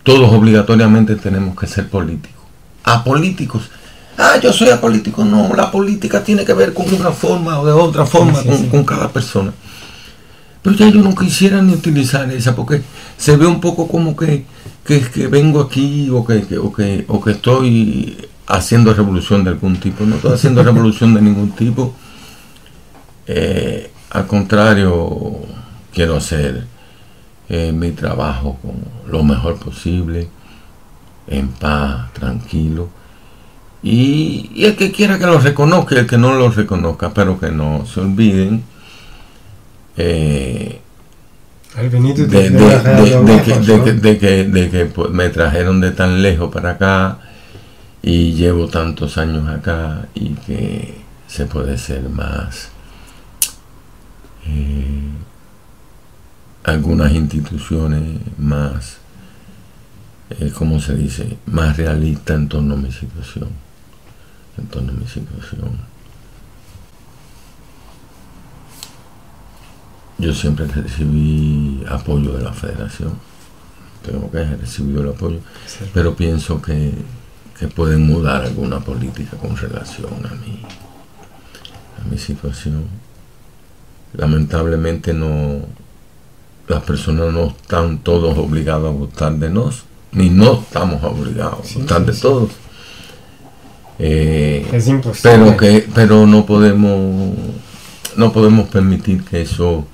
[0.04, 2.44] todos obligatoriamente tenemos que ser políticos.
[2.84, 3.70] Apolíticos.
[4.18, 5.24] Ah, yo soy apolítico.
[5.24, 8.40] No, la política tiene que ver con una forma o de otra forma
[8.72, 9.54] con, cada persona.
[10.64, 12.82] Pero ya yo no quisiera ni utilizar esa porque
[13.18, 14.46] se ve un poco como que,
[14.84, 18.18] que, vengo aquí o que, o que, o que estoy
[18.48, 21.94] haciendo revolución de algún tipo, no estoy haciendo revolución de ningún tipo.
[23.28, 25.38] Eh, al contrario,
[25.94, 26.66] quiero hacer
[27.50, 30.28] eh, mi trabajo con lo mejor posible,
[31.28, 32.90] en paz, tranquilo.
[33.90, 37.86] Y, el que quiera que lo reconozca, el que no lo reconozca, pero que no
[37.86, 38.66] se olviden.
[39.96, 40.82] de,
[44.20, 47.20] que, me trajeron de tan lejos para acá
[48.02, 50.96] y llevo tantos años acá y que
[51.28, 52.70] se puede ser más
[54.46, 55.12] eh,
[56.64, 58.98] algunas instituciones más
[60.30, 63.67] eh, como se dice más realista en torno a mi situación
[64.58, 65.72] en torno a mi situación
[70.18, 73.14] yo siempre recibí apoyo de la federación
[74.06, 75.40] tengo que haber recibido el apoyo
[75.94, 76.94] pero pienso que
[77.58, 80.62] que pueden mudar alguna política con relación a mi,
[82.00, 82.86] a mi situación.
[84.14, 85.62] Lamentablemente no,
[86.68, 91.80] las personas no están todos obligados a gustar de nos, ni no estamos obligados a
[91.80, 92.52] gustar de todos.
[94.00, 95.32] Eh, es imposible.
[95.32, 97.36] Pero que, pero no podemos,
[98.16, 99.88] no podemos permitir que eso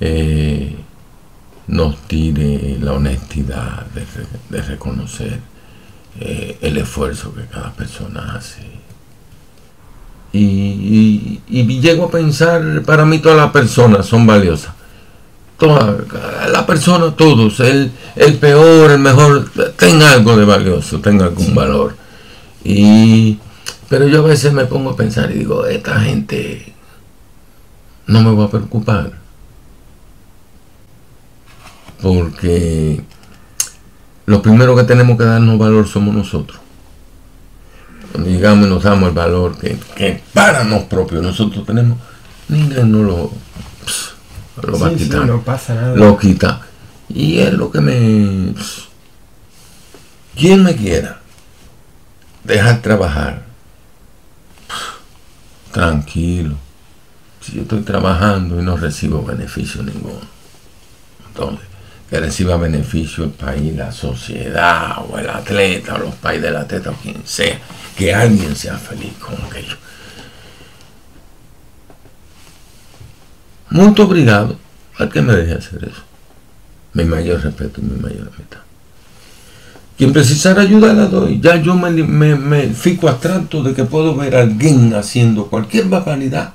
[0.00, 0.76] eh,
[1.66, 4.04] nos tire la honestidad de,
[4.50, 5.40] de reconocer
[6.20, 8.62] eh, el esfuerzo que cada persona hace.
[10.32, 11.40] Y,
[11.80, 14.74] llego a pensar, para mí todas las personas son valiosas.
[15.58, 15.96] Toda,
[16.50, 21.96] la persona, todos, el, el peor, el mejor, tenga algo de valioso, tenga algún valor.
[22.64, 23.38] Y,
[23.90, 26.72] pero yo a veces me pongo a pensar y digo, esta gente
[28.06, 29.12] no me va a preocupar.
[32.02, 33.02] Porque
[34.26, 36.58] lo primero que tenemos que darnos valor somos nosotros.
[38.12, 41.98] Cuando llegamos y nos damos el valor que, para nosotros propios nosotros tenemos,
[42.48, 43.30] ninguém no lo,
[44.62, 45.26] lo va a quitar.
[45.26, 45.96] no pasa nada.
[45.96, 46.60] Lo quita.
[47.08, 48.54] Y es lo que me...
[50.34, 51.23] quien me quiera
[52.44, 53.42] dejar trabajar,
[55.72, 56.56] tranquilo.
[57.40, 60.20] Si yo estoy trabajando y no recibo beneficio ninguno.
[61.26, 61.66] Entonces,
[62.08, 66.90] que reciba beneficio el país, la sociedad, o el atleta, o los países del atleta,
[66.90, 67.58] o quien sea,
[67.96, 69.76] que alguien sea feliz con aquello.
[73.70, 74.56] Muy obrigado
[74.98, 76.02] a que me deje hacer eso.
[76.92, 78.63] Mi mayor respeto y mi mayor amistad.
[79.96, 81.40] Quien precisara ayuda la doy.
[81.40, 85.88] Ya yo me, me, me fico abstracto de que puedo ver a alguien haciendo cualquier
[85.88, 86.52] barbaridad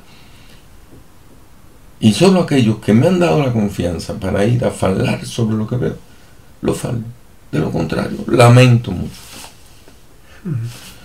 [1.99, 5.67] y solo aquellos que me han dado la confianza para ir a hablar sobre lo
[5.67, 5.97] que veo,
[6.61, 6.99] lo falo.
[7.51, 9.11] De lo contrario, lamento mucho.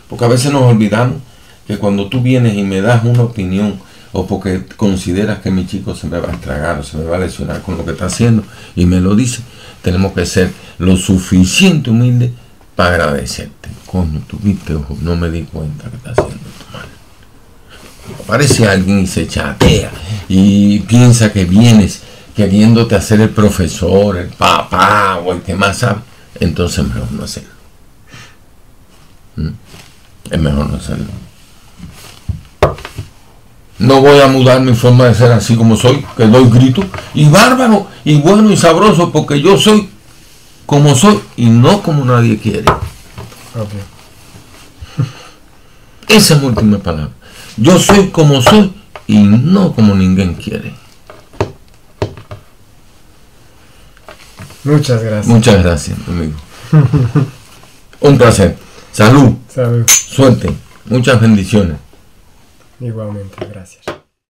[0.09, 1.17] Porque a veces nos olvidamos
[1.67, 3.81] que cuando tú vienes y me das una opinión
[4.15, 7.17] o porque consideras que mi chico se me va a estragar o se me va
[7.17, 8.45] a lesionar con lo que está haciendo
[8.77, 9.43] y me lo dice,
[9.83, 12.33] tenemos que ser lo suficiente humilde
[12.77, 13.69] para agradecerte.
[13.87, 16.87] Coño, tú viste, ojo, no me di cuenta que está haciendo esto mal.
[18.25, 19.91] Aparece alguien y se chatea
[20.29, 22.03] y piensa que vienes
[22.37, 26.01] queriéndote hacer el profesor, el papá o el que más sabe,
[26.39, 27.51] entonces mejor no hacerlo.
[29.35, 29.49] ¿Mm?
[30.31, 31.24] Es mejor no hacerlo.
[33.79, 37.29] No voy a mudar mi forma de ser así como soy, que doy grito, y
[37.29, 39.91] bárbaro, y bueno y sabroso, porque yo soy
[40.67, 42.65] como soy y no como nadie quiere.
[46.09, 47.11] Esa es mi última palabra.
[47.57, 48.73] Yo soy como soy
[49.07, 50.75] y no como ninguém quiere.
[54.65, 55.27] Muchas gracias.
[55.27, 56.33] Muchas gracias, amigo.
[58.01, 58.57] Un placer.
[58.93, 59.35] Salud.
[59.49, 59.85] Salud.
[59.87, 60.53] Suerte.
[60.87, 61.77] Muchas bendiciones.
[62.85, 63.87] Igualmente, gracias.